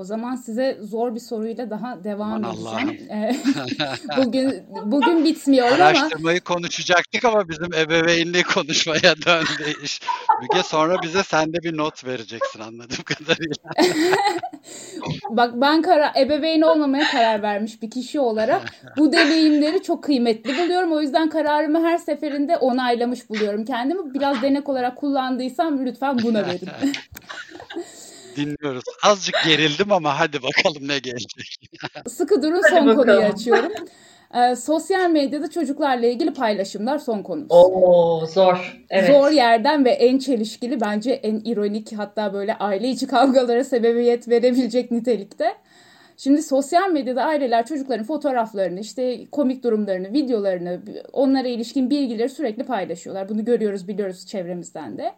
O 0.00 0.04
zaman 0.04 0.36
size 0.36 0.78
zor 0.80 1.14
bir 1.14 1.20
soruyla 1.20 1.70
daha 1.70 2.04
devam 2.04 2.44
Aman 2.44 2.88
edeceğim. 2.88 3.40
Bugün 4.16 4.62
bugün 4.84 5.24
bitmiyor 5.24 5.66
ama. 5.66 5.84
Araştırmayı 5.84 6.40
konuşacaktık 6.40 7.24
ama 7.24 7.48
bizim 7.48 7.74
ebeveynliği 7.74 8.42
konuşmaya 8.42 9.16
döndü 9.26 9.74
iş. 9.84 10.00
Müge 10.42 10.62
sonra 10.62 11.02
bize 11.02 11.22
sen 11.22 11.52
de 11.52 11.58
bir 11.62 11.76
not 11.76 12.04
vereceksin 12.04 12.60
anladığım 12.60 13.04
kadarıyla. 13.04 13.54
Bak 15.30 15.50
ben 15.54 15.82
kara, 15.82 16.12
ebeveyn 16.20 16.62
olmamaya 16.62 17.10
karar 17.10 17.42
vermiş 17.42 17.82
bir 17.82 17.90
kişi 17.90 18.20
olarak 18.20 18.62
bu 18.98 19.12
deneyimleri 19.12 19.82
çok 19.82 20.04
kıymetli 20.04 20.58
buluyorum. 20.58 20.92
O 20.92 21.00
yüzden 21.00 21.30
kararımı 21.30 21.84
her 21.84 21.98
seferinde 21.98 22.56
onaylamış 22.56 23.30
buluyorum 23.30 23.64
kendimi. 23.64 24.14
Biraz 24.14 24.42
denek 24.42 24.68
olarak 24.68 24.96
kullandıysam 24.96 25.86
lütfen 25.86 26.18
buna 26.22 26.46
verin. 26.46 26.68
dinliyoruz. 28.36 28.84
Azıcık 29.04 29.34
gerildim 29.44 29.92
ama 29.92 30.20
hadi 30.20 30.42
bakalım 30.42 30.88
ne 30.88 30.98
gelecek. 30.98 31.60
Sıkı 32.08 32.42
durun 32.42 32.62
son 32.70 32.96
konuyu 32.96 33.20
açıyorum. 33.20 33.72
Ee, 34.34 34.56
sosyal 34.56 35.10
medyada 35.10 35.50
çocuklarla 35.50 36.06
ilgili 36.06 36.32
paylaşımlar 36.32 36.98
son 36.98 37.22
konumuz. 37.22 37.50
Oo 37.50 38.26
zor. 38.26 38.82
Evet. 38.90 39.10
Zor 39.10 39.30
yerden 39.30 39.84
ve 39.84 39.90
en 39.90 40.18
çelişkili 40.18 40.80
bence 40.80 41.12
en 41.12 41.40
ironik 41.44 41.92
hatta 41.92 42.32
böyle 42.32 42.54
aile 42.58 42.88
içi 42.88 43.06
kavgalara 43.06 43.64
sebebiyet 43.64 44.28
verebilecek 44.28 44.90
nitelikte. 44.90 45.54
Şimdi 46.16 46.42
sosyal 46.42 46.90
medyada 46.90 47.24
aileler 47.24 47.66
çocukların 47.66 48.04
fotoğraflarını, 48.04 48.80
işte 48.80 49.30
komik 49.30 49.64
durumlarını, 49.64 50.12
videolarını, 50.12 50.80
onlara 51.12 51.48
ilişkin 51.48 51.90
bilgileri 51.90 52.28
sürekli 52.28 52.64
paylaşıyorlar. 52.64 53.28
Bunu 53.28 53.44
görüyoruz, 53.44 53.88
biliyoruz 53.88 54.26
çevremizden 54.26 54.98
de. 54.98 55.12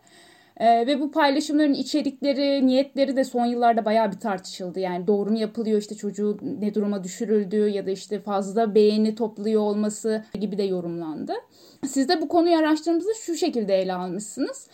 Ee, 0.56 0.86
ve 0.86 1.00
bu 1.00 1.10
paylaşımların 1.10 1.74
içerikleri, 1.74 2.66
niyetleri 2.66 3.16
de 3.16 3.24
son 3.24 3.46
yıllarda 3.46 3.84
bayağı 3.84 4.12
bir 4.12 4.18
tartışıldı. 4.20 4.80
Yani 4.80 5.06
doğru 5.06 5.30
mu 5.30 5.38
yapılıyor 5.38 5.78
işte 5.78 5.94
çocuğu 5.94 6.38
ne 6.60 6.74
duruma 6.74 7.04
düşürüldüğü 7.04 7.68
ya 7.68 7.86
da 7.86 7.90
işte 7.90 8.20
fazla 8.20 8.74
beğeni 8.74 9.14
topluyor 9.14 9.62
olması 9.62 10.24
gibi 10.40 10.58
de 10.58 10.62
yorumlandı. 10.62 11.32
Siz 11.86 12.08
de 12.08 12.20
bu 12.20 12.28
konuyu 12.28 12.56
araştırdığınızda 12.56 13.14
şu 13.14 13.34
şekilde 13.34 13.74
ele 13.74 13.92
almışsınız 13.94 14.68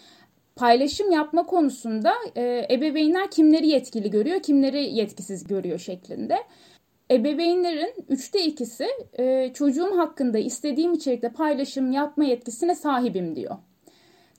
paylaşım 0.59 1.13
yapma 1.13 1.47
konusunda 1.47 2.15
e, 2.37 2.67
ebeveynler 2.71 3.31
kimleri 3.31 3.69
yetkili 3.69 4.11
görüyor, 4.11 4.43
kimleri 4.43 4.85
yetkisiz 4.85 5.47
görüyor 5.47 5.79
şeklinde. 5.79 6.37
Ebeveynlerin 7.11 7.95
üçte 8.09 8.45
ikisi 8.45 8.87
e, 9.19 9.53
çocuğum 9.55 9.97
hakkında 9.97 10.39
istediğim 10.39 10.93
içerikte 10.93 11.33
paylaşım 11.33 11.93
yapma 11.93 12.25
yetkisine 12.25 12.75
sahibim 12.75 13.37
diyor. 13.37 13.57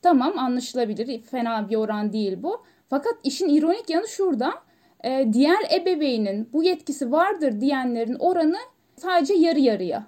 Tamam 0.01 0.37
anlaşılabilir, 0.37 1.21
fena 1.21 1.69
bir 1.69 1.75
oran 1.75 2.13
değil 2.13 2.37
bu. 2.43 2.63
Fakat 2.89 3.13
işin 3.23 3.49
ironik 3.49 3.89
yanı 3.89 4.07
şurada. 4.07 4.53
E, 5.03 5.27
diğer 5.33 5.59
ebeveynin 5.73 6.49
bu 6.53 6.63
yetkisi 6.63 7.11
vardır 7.11 7.61
diyenlerin 7.61 8.15
oranı 8.19 8.57
sadece 8.95 9.33
yarı 9.33 9.59
yarıya. 9.59 10.07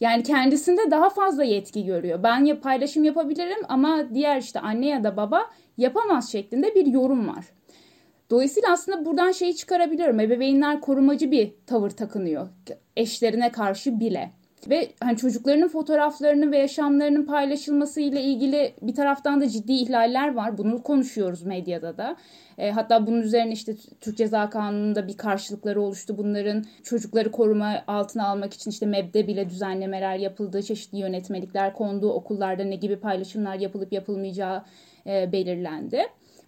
Yani 0.00 0.22
kendisinde 0.22 0.90
daha 0.90 1.08
fazla 1.10 1.44
yetki 1.44 1.84
görüyor. 1.84 2.22
Ben 2.22 2.44
ya 2.44 2.60
paylaşım 2.60 3.04
yapabilirim 3.04 3.58
ama 3.68 4.14
diğer 4.14 4.38
işte 4.40 4.60
anne 4.60 4.86
ya 4.86 5.04
da 5.04 5.16
baba 5.16 5.50
yapamaz 5.76 6.32
şeklinde 6.32 6.74
bir 6.74 6.86
yorum 6.86 7.28
var. 7.28 7.44
Dolayısıyla 8.30 8.72
aslında 8.72 9.04
buradan 9.04 9.32
şeyi 9.32 9.56
çıkarabiliyorum. 9.56 10.20
Ebeveynler 10.20 10.80
korumacı 10.80 11.30
bir 11.30 11.54
tavır 11.66 11.90
takınıyor 11.90 12.48
eşlerine 12.96 13.52
karşı 13.52 14.00
bile. 14.00 14.30
Ve 14.68 14.88
hani 15.00 15.16
çocuklarının 15.16 15.68
fotoğraflarını 15.68 16.52
ve 16.52 16.58
yaşamlarının 16.58 17.26
paylaşılması 17.26 18.00
ile 18.00 18.22
ilgili 18.22 18.74
bir 18.82 18.94
taraftan 18.94 19.40
da 19.40 19.48
ciddi 19.48 19.72
ihlaller 19.72 20.34
var. 20.34 20.58
Bunu 20.58 20.82
konuşuyoruz 20.82 21.42
medyada 21.42 21.96
da. 21.96 22.16
E, 22.58 22.70
hatta 22.70 23.06
bunun 23.06 23.22
üzerine 23.22 23.52
işte 23.52 23.74
Türk 24.00 24.16
Ceza 24.16 24.50
Kanunu'nda 24.50 25.08
bir 25.08 25.16
karşılıkları 25.16 25.80
oluştu. 25.80 26.18
Bunların 26.18 26.64
çocukları 26.82 27.30
koruma 27.30 27.84
altına 27.86 28.28
almak 28.28 28.54
için 28.54 28.70
işte 28.70 28.86
MEB'de 28.86 29.26
bile 29.26 29.50
düzenlemeler 29.50 30.16
yapıldığı, 30.16 30.62
çeşitli 30.62 30.98
yönetmelikler 30.98 31.74
konduğu, 31.74 32.12
okullarda 32.12 32.64
ne 32.64 32.76
gibi 32.76 32.96
paylaşımlar 32.96 33.54
yapılıp 33.54 33.92
yapılmayacağı 33.92 34.64
e, 35.06 35.32
belirlendi. 35.32 36.02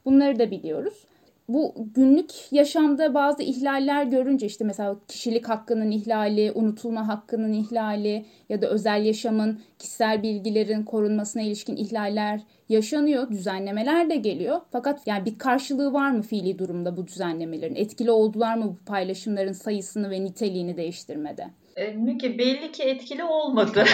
Bunları 0.05 0.39
da 0.39 0.51
biliyoruz 0.51 1.07
bu 1.55 1.75
günlük 1.95 2.31
yaşamda 2.51 3.15
bazı 3.15 3.43
ihlaller 3.43 4.05
görünce 4.05 4.47
işte 4.47 4.65
mesela 4.65 4.97
kişilik 5.09 5.49
hakkının 5.49 5.91
ihlali, 5.91 6.53
unutulma 6.55 7.09
hakkının 7.09 7.53
ihlali 7.53 8.27
ya 8.49 8.63
da 8.63 8.67
özel 8.67 9.05
yaşamın, 9.05 9.61
kişisel 9.79 10.23
bilgilerin 10.23 10.83
korunmasına 10.83 11.43
ilişkin 11.43 11.77
ihlaller 11.77 12.41
yaşanıyor, 12.69 13.31
düzenlemeler 13.31 14.11
de 14.11 14.17
geliyor. 14.17 14.61
Fakat 14.73 15.07
yani 15.07 15.25
bir 15.25 15.39
karşılığı 15.39 15.93
var 15.93 16.11
mı 16.11 16.23
fiili 16.23 16.59
durumda 16.59 16.97
bu 16.97 17.07
düzenlemelerin? 17.07 17.75
Etkili 17.75 18.11
oldular 18.11 18.57
mı 18.57 18.65
bu 18.65 18.85
paylaşımların 18.85 19.53
sayısını 19.53 20.11
ve 20.11 20.25
niteliğini 20.25 20.77
değiştirmede? 20.77 21.47
E, 21.77 21.87
Müge 21.87 22.39
belli 22.39 22.73
ki 22.73 22.83
etkili 22.83 23.25
olmadı. 23.25 23.85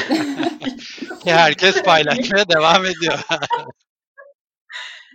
Herkes 1.24 1.82
paylaşmaya 1.82 2.48
devam 2.48 2.84
ediyor. 2.84 3.18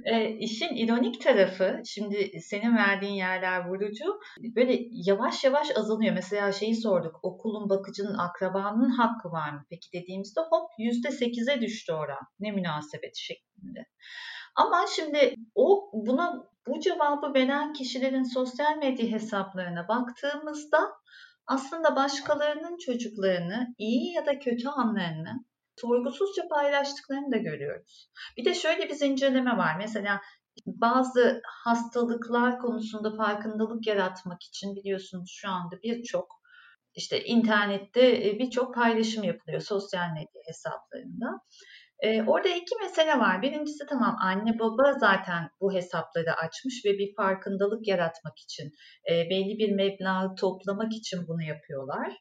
E, 0.06 0.30
işin 0.30 0.76
ironik 0.76 1.22
tarafı, 1.22 1.82
şimdi 1.86 2.42
senin 2.42 2.78
verdiğin 2.78 3.14
yerler 3.14 3.68
vurucu, 3.68 4.20
böyle 4.56 4.80
yavaş 4.92 5.44
yavaş 5.44 5.78
azalıyor. 5.78 6.14
Mesela 6.14 6.52
şeyi 6.52 6.76
sorduk, 6.76 7.20
okulun 7.24 7.70
bakıcının 7.70 8.18
akrabanın 8.18 8.90
hakkı 8.90 9.32
var 9.32 9.52
mı? 9.52 9.66
Peki 9.70 9.88
dediğimizde 9.94 10.42
hop 10.42 10.70
yüzde 10.80 11.12
sekize 11.12 11.62
düştü 11.62 11.94
oran. 11.94 12.28
Ne 12.40 12.52
münasebet 12.52 13.16
şeklinde. 13.16 13.86
Ama 14.56 14.86
şimdi 14.96 15.36
o 15.56 15.92
buna 15.94 16.44
bu 16.68 16.80
cevabı 16.80 17.34
veren 17.34 17.74
kişilerin 17.74 18.24
sosyal 18.24 18.78
medya 18.78 19.06
hesaplarına 19.12 19.88
baktığımızda 19.88 20.80
aslında 21.48 21.96
başkalarının 21.96 22.78
çocuklarını 22.78 23.76
iyi 23.78 24.14
ya 24.14 24.26
da 24.26 24.40
kötü 24.40 24.68
anlarını 24.68 25.46
sorgusuzca 25.82 26.48
paylaştıklarını 26.48 27.32
da 27.32 27.38
görüyoruz. 27.38 28.12
Bir 28.38 28.46
de 28.46 28.54
şöyle 28.54 28.90
bir 28.90 28.94
zincirleme 28.94 29.58
var. 29.58 29.76
Mesela 29.78 30.22
bazı 30.66 31.42
hastalıklar 31.64 32.60
konusunda 32.60 33.16
farkındalık 33.16 33.88
yaratmak 33.88 34.44
için 34.44 34.76
biliyorsunuz 34.76 35.38
şu 35.42 35.50
anda 35.50 35.82
birçok 35.84 36.42
işte 36.94 37.24
internette 37.24 38.30
e, 38.30 38.40
birçok 38.40 38.76
paylaşım 38.76 39.24
yapılıyor 39.24 39.62
sosyal 39.62 40.10
medya 40.10 40.42
hesaplarında. 40.48 41.42
Ee, 42.02 42.24
orada 42.24 42.50
iki 42.50 42.76
mesele 42.82 43.20
var. 43.20 43.42
Birincisi 43.42 43.86
tamam 43.90 44.18
anne 44.22 44.60
baba 44.60 44.94
zaten 45.00 45.50
bu 45.62 45.74
hesapları 45.74 46.34
açmış 46.34 46.86
ve 46.86 46.90
bir 46.90 47.16
farkındalık 47.16 47.88
yaratmak 47.88 48.40
için 48.40 48.72
e, 49.12 49.30
belli 49.30 49.58
bir 49.58 49.72
meblağı 49.72 50.36
toplamak 50.36 50.94
için 50.94 51.28
bunu 51.28 51.44
yapıyorlar. 51.44 52.14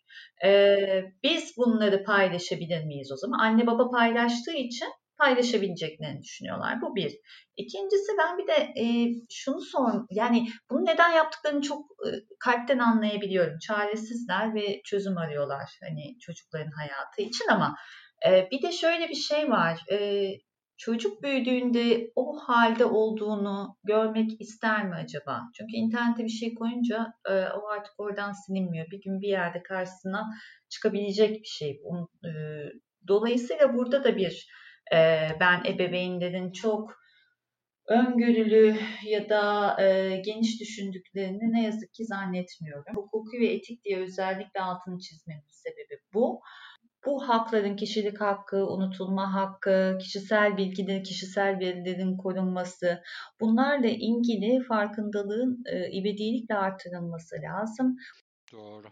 E, 0.44 0.78
biz 1.22 1.56
bunları 1.56 2.04
paylaşabilir 2.04 2.84
miyiz 2.84 3.12
o 3.12 3.16
zaman? 3.16 3.38
Anne 3.38 3.66
baba 3.66 3.90
paylaştığı 3.90 4.56
için 4.56 4.88
paylaşabileceklerini 5.18 6.22
düşünüyorlar. 6.22 6.82
Bu 6.82 6.96
bir. 6.96 7.12
İkincisi 7.56 8.12
ben 8.18 8.38
bir 8.38 8.46
de 8.46 8.80
e, 8.82 8.84
şunu 9.30 9.60
sor, 9.60 10.06
yani 10.10 10.48
bunu 10.70 10.84
neden 10.84 11.12
yaptıklarını 11.12 11.62
çok 11.62 11.84
e, 12.06 12.08
kalpten 12.40 12.78
anlayabiliyorum. 12.78 13.58
Çaresizler 13.58 14.54
ve 14.54 14.82
çözüm 14.84 15.18
arıyorlar 15.18 15.70
hani 15.82 16.18
çocukların 16.20 16.70
hayatı 16.70 17.22
için 17.22 17.48
ama 17.50 17.76
bir 18.26 18.62
de 18.62 18.72
şöyle 18.72 19.08
bir 19.08 19.14
şey 19.14 19.50
var. 19.50 19.84
Çocuk 20.76 21.22
büyüdüğünde 21.22 22.12
o 22.16 22.36
halde 22.38 22.84
olduğunu 22.84 23.76
görmek 23.84 24.40
ister 24.40 24.88
mi 24.88 24.94
acaba? 24.94 25.42
Çünkü 25.54 25.76
internete 25.76 26.24
bir 26.24 26.28
şey 26.28 26.54
koyunca 26.54 27.12
o 27.28 27.68
artık 27.68 27.94
oradan 27.98 28.32
silinmiyor. 28.32 28.86
Bir 28.90 29.00
gün 29.02 29.20
bir 29.20 29.28
yerde 29.28 29.62
karşısına 29.62 30.30
çıkabilecek 30.68 31.40
bir 31.40 31.48
şey. 31.48 31.70
E, 32.24 32.30
dolayısıyla 33.08 33.74
burada 33.74 34.04
da 34.04 34.16
bir 34.16 34.48
ben 35.40 35.64
ebeveynlerin 35.66 36.52
çok 36.52 37.00
öngörülü 37.88 38.76
ya 39.06 39.28
da 39.28 39.76
geniş 40.24 40.60
düşündüklerini 40.60 41.52
ne 41.52 41.62
yazık 41.62 41.94
ki 41.94 42.04
zannetmiyorum. 42.04 42.96
Hukuki 42.96 43.40
ve 43.40 43.46
etik 43.46 43.84
diye 43.84 43.98
özellikle 43.98 44.60
altını 44.60 44.98
çizmemin 44.98 45.48
sebebi 45.48 46.00
bu 46.14 46.40
bu 47.06 47.28
hakların 47.28 47.76
kişilik 47.76 48.20
hakkı, 48.20 48.66
unutulma 48.66 49.34
hakkı, 49.34 49.98
kişisel 50.00 50.56
bilgilerin, 50.56 51.02
kişisel 51.02 51.58
verilerin 51.58 52.16
korunması 52.16 53.02
bunlarla 53.40 53.88
ilgili 53.88 54.62
farkındalığın 54.64 55.64
e, 55.66 55.90
ivedilikle 55.92 56.54
artırılması 56.54 57.36
lazım. 57.42 57.96
Doğru. 58.52 58.86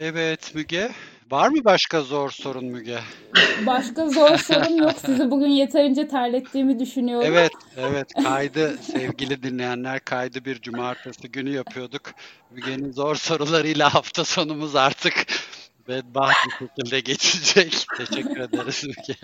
Evet 0.00 0.54
Müge. 0.54 0.90
Var 1.30 1.48
mı 1.48 1.64
başka 1.64 2.00
zor 2.00 2.30
sorun 2.30 2.64
Müge? 2.64 2.98
Başka 3.66 4.08
zor 4.08 4.36
sorun 4.36 4.76
yok. 4.76 4.94
Sizi 5.06 5.30
bugün 5.30 5.48
yeterince 5.48 6.08
terlettiğimi 6.08 6.78
düşünüyorum. 6.78 7.28
Evet, 7.30 7.52
evet. 7.76 8.14
Kaydı 8.22 8.78
sevgili 8.82 9.42
dinleyenler 9.42 10.00
kaydı 10.00 10.44
bir 10.44 10.60
cumartesi 10.60 11.30
günü 11.30 11.50
yapıyorduk. 11.50 12.02
Müge'nin 12.50 12.92
zor 12.92 13.14
sorularıyla 13.14 13.94
hafta 13.94 14.24
sonumuz 14.24 14.76
artık 14.76 15.26
bedbaht 15.88 16.34
bir 16.46 16.66
şekilde 16.66 17.00
geçecek. 17.00 17.86
Teşekkür 17.96 18.40
ederiz 18.40 18.84
Müge. 18.84 19.18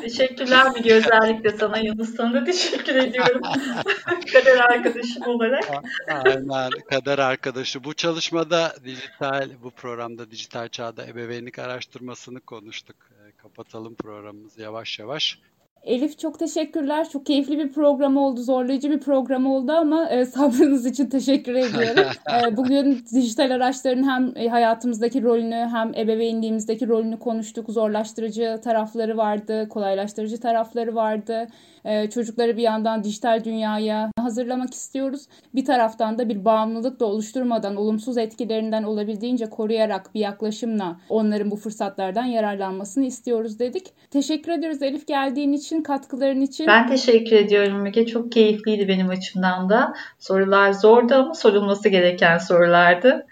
Teşekkürler 0.00 0.70
Müge 0.70 0.94
özellikle 0.94 1.50
sana 1.50 1.78
Yunus 1.78 2.16
sana 2.16 2.34
da 2.34 2.44
teşekkür 2.44 2.94
ediyorum. 2.94 3.42
kader 4.32 4.56
arkadaşım 4.58 5.22
olarak. 5.26 5.64
Aynen 6.08 6.70
kader 6.90 7.18
arkadaşı. 7.18 7.84
Bu 7.84 7.94
çalışmada 7.94 8.74
dijital 8.84 9.50
bu 9.62 9.70
programda 9.70 10.30
dijital 10.30 10.68
çağda 10.68 11.06
ebeveynlik 11.06 11.58
araştırmasını 11.58 12.40
konuştuk. 12.40 12.96
Kapatalım 13.36 13.94
programımızı 13.94 14.62
yavaş 14.62 14.98
yavaş. 14.98 15.38
Elif 15.86 16.18
çok 16.18 16.38
teşekkürler. 16.38 17.08
Çok 17.08 17.26
keyifli 17.26 17.58
bir 17.58 17.72
program 17.72 18.16
oldu. 18.16 18.42
Zorlayıcı 18.42 18.90
bir 18.90 19.00
program 19.00 19.46
oldu 19.46 19.72
ama 19.72 20.08
e, 20.08 20.26
sabrınız 20.26 20.86
için 20.86 21.06
teşekkür 21.06 21.54
ediyorum. 21.54 22.04
e, 22.52 22.56
bugün 22.56 23.04
dijital 23.14 23.50
araçların 23.50 24.08
hem 24.08 24.32
e, 24.36 24.48
hayatımızdaki 24.48 25.22
rolünü 25.22 25.68
hem 25.72 25.94
ebeveynliğimizdeki 25.94 26.88
rolünü 26.88 27.18
konuştuk. 27.18 27.70
Zorlaştırıcı 27.70 28.60
tarafları 28.64 29.16
vardı, 29.16 29.68
kolaylaştırıcı 29.68 30.40
tarafları 30.40 30.94
vardı. 30.94 31.48
E, 31.86 32.10
çocukları 32.10 32.56
bir 32.56 32.62
yandan 32.62 33.04
dijital 33.04 33.44
dünyaya 33.44 34.10
hazırlamak 34.18 34.74
istiyoruz. 34.74 35.26
Bir 35.54 35.64
taraftan 35.64 36.18
da 36.18 36.28
bir 36.28 36.44
bağımlılık 36.44 37.00
da 37.00 37.06
oluşturmadan, 37.06 37.76
olumsuz 37.76 38.18
etkilerinden 38.18 38.82
olabildiğince 38.82 39.50
koruyarak 39.50 40.14
bir 40.14 40.20
yaklaşımla 40.20 40.96
onların 41.08 41.50
bu 41.50 41.56
fırsatlardan 41.56 42.24
yararlanmasını 42.24 43.04
istiyoruz 43.04 43.58
dedik. 43.58 43.86
Teşekkür 44.10 44.52
ediyoruz 44.52 44.82
Elif 44.82 45.06
geldiğin 45.06 45.52
için, 45.52 45.82
katkıların 45.82 46.40
için. 46.40 46.66
Ben 46.66 46.86
teşekkür 46.86 47.36
ediyorum 47.36 47.80
Müge. 47.80 48.06
Çok 48.06 48.32
keyifliydi 48.32 48.88
benim 48.88 49.08
açımdan 49.08 49.68
da. 49.68 49.94
Sorular 50.18 50.72
zordu 50.72 51.14
ama 51.14 51.34
sorulması 51.34 51.88
gereken 51.88 52.38
sorulardı. 52.38 53.26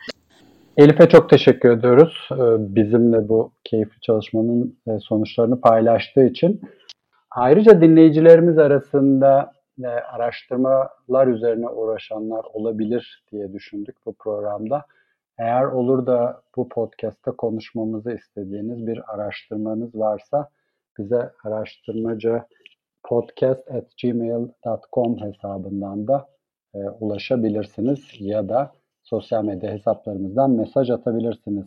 Elif'e 0.77 1.09
çok 1.09 1.31
teşekkür 1.31 1.71
ediyoruz. 1.71 2.29
Ee, 2.33 2.37
bizimle 2.59 3.29
bu 3.29 3.53
keyifli 3.65 4.01
çalışmanın 4.01 4.77
e, 4.87 4.91
sonuçlarını 5.01 5.61
paylaştığı 5.61 6.27
için. 6.27 6.61
Ayrıca 7.35 7.81
dinleyicilerimiz 7.81 8.59
arasında 8.59 9.53
e, 9.85 9.87
araştırmalar 9.87 11.27
üzerine 11.27 11.69
uğraşanlar 11.69 12.45
olabilir 12.53 13.25
diye 13.33 13.53
düşündük 13.53 13.97
bu 14.07 14.15
programda. 14.15 14.85
Eğer 15.39 15.65
olur 15.65 16.07
da 16.07 16.43
bu 16.57 16.69
podcast'ta 16.69 17.33
konuşmamızı 17.33 18.13
istediğiniz 18.13 18.87
bir 18.87 19.15
araştırmanız 19.15 19.95
varsa 19.95 20.49
bize 20.99 21.31
araştırmacı 21.45 22.43
podcast.gmail.com 23.03 25.21
hesabından 25.21 26.09
da 26.09 26.29
e, 26.75 26.79
ulaşabilirsiniz 26.79 28.01
ya 28.21 28.49
da 28.49 28.73
sosyal 29.03 29.45
medya 29.45 29.73
hesaplarımızdan 29.73 30.51
mesaj 30.51 30.91
atabilirsiniz. 30.91 31.67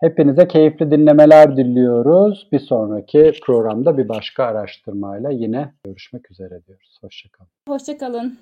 Hepinize 0.00 0.48
keyifli 0.48 0.90
dinlemeler 0.90 1.56
diliyoruz. 1.56 2.48
Bir 2.52 2.58
sonraki 2.58 3.32
programda 3.46 3.98
bir 3.98 4.08
başka 4.08 4.44
araştırmayla 4.44 5.30
yine 5.30 5.72
görüşmek 5.84 6.30
üzere 6.30 6.66
diyoruz. 6.66 6.98
Hoşçakalın. 7.02 7.50
Hoşçakalın. 7.68 8.38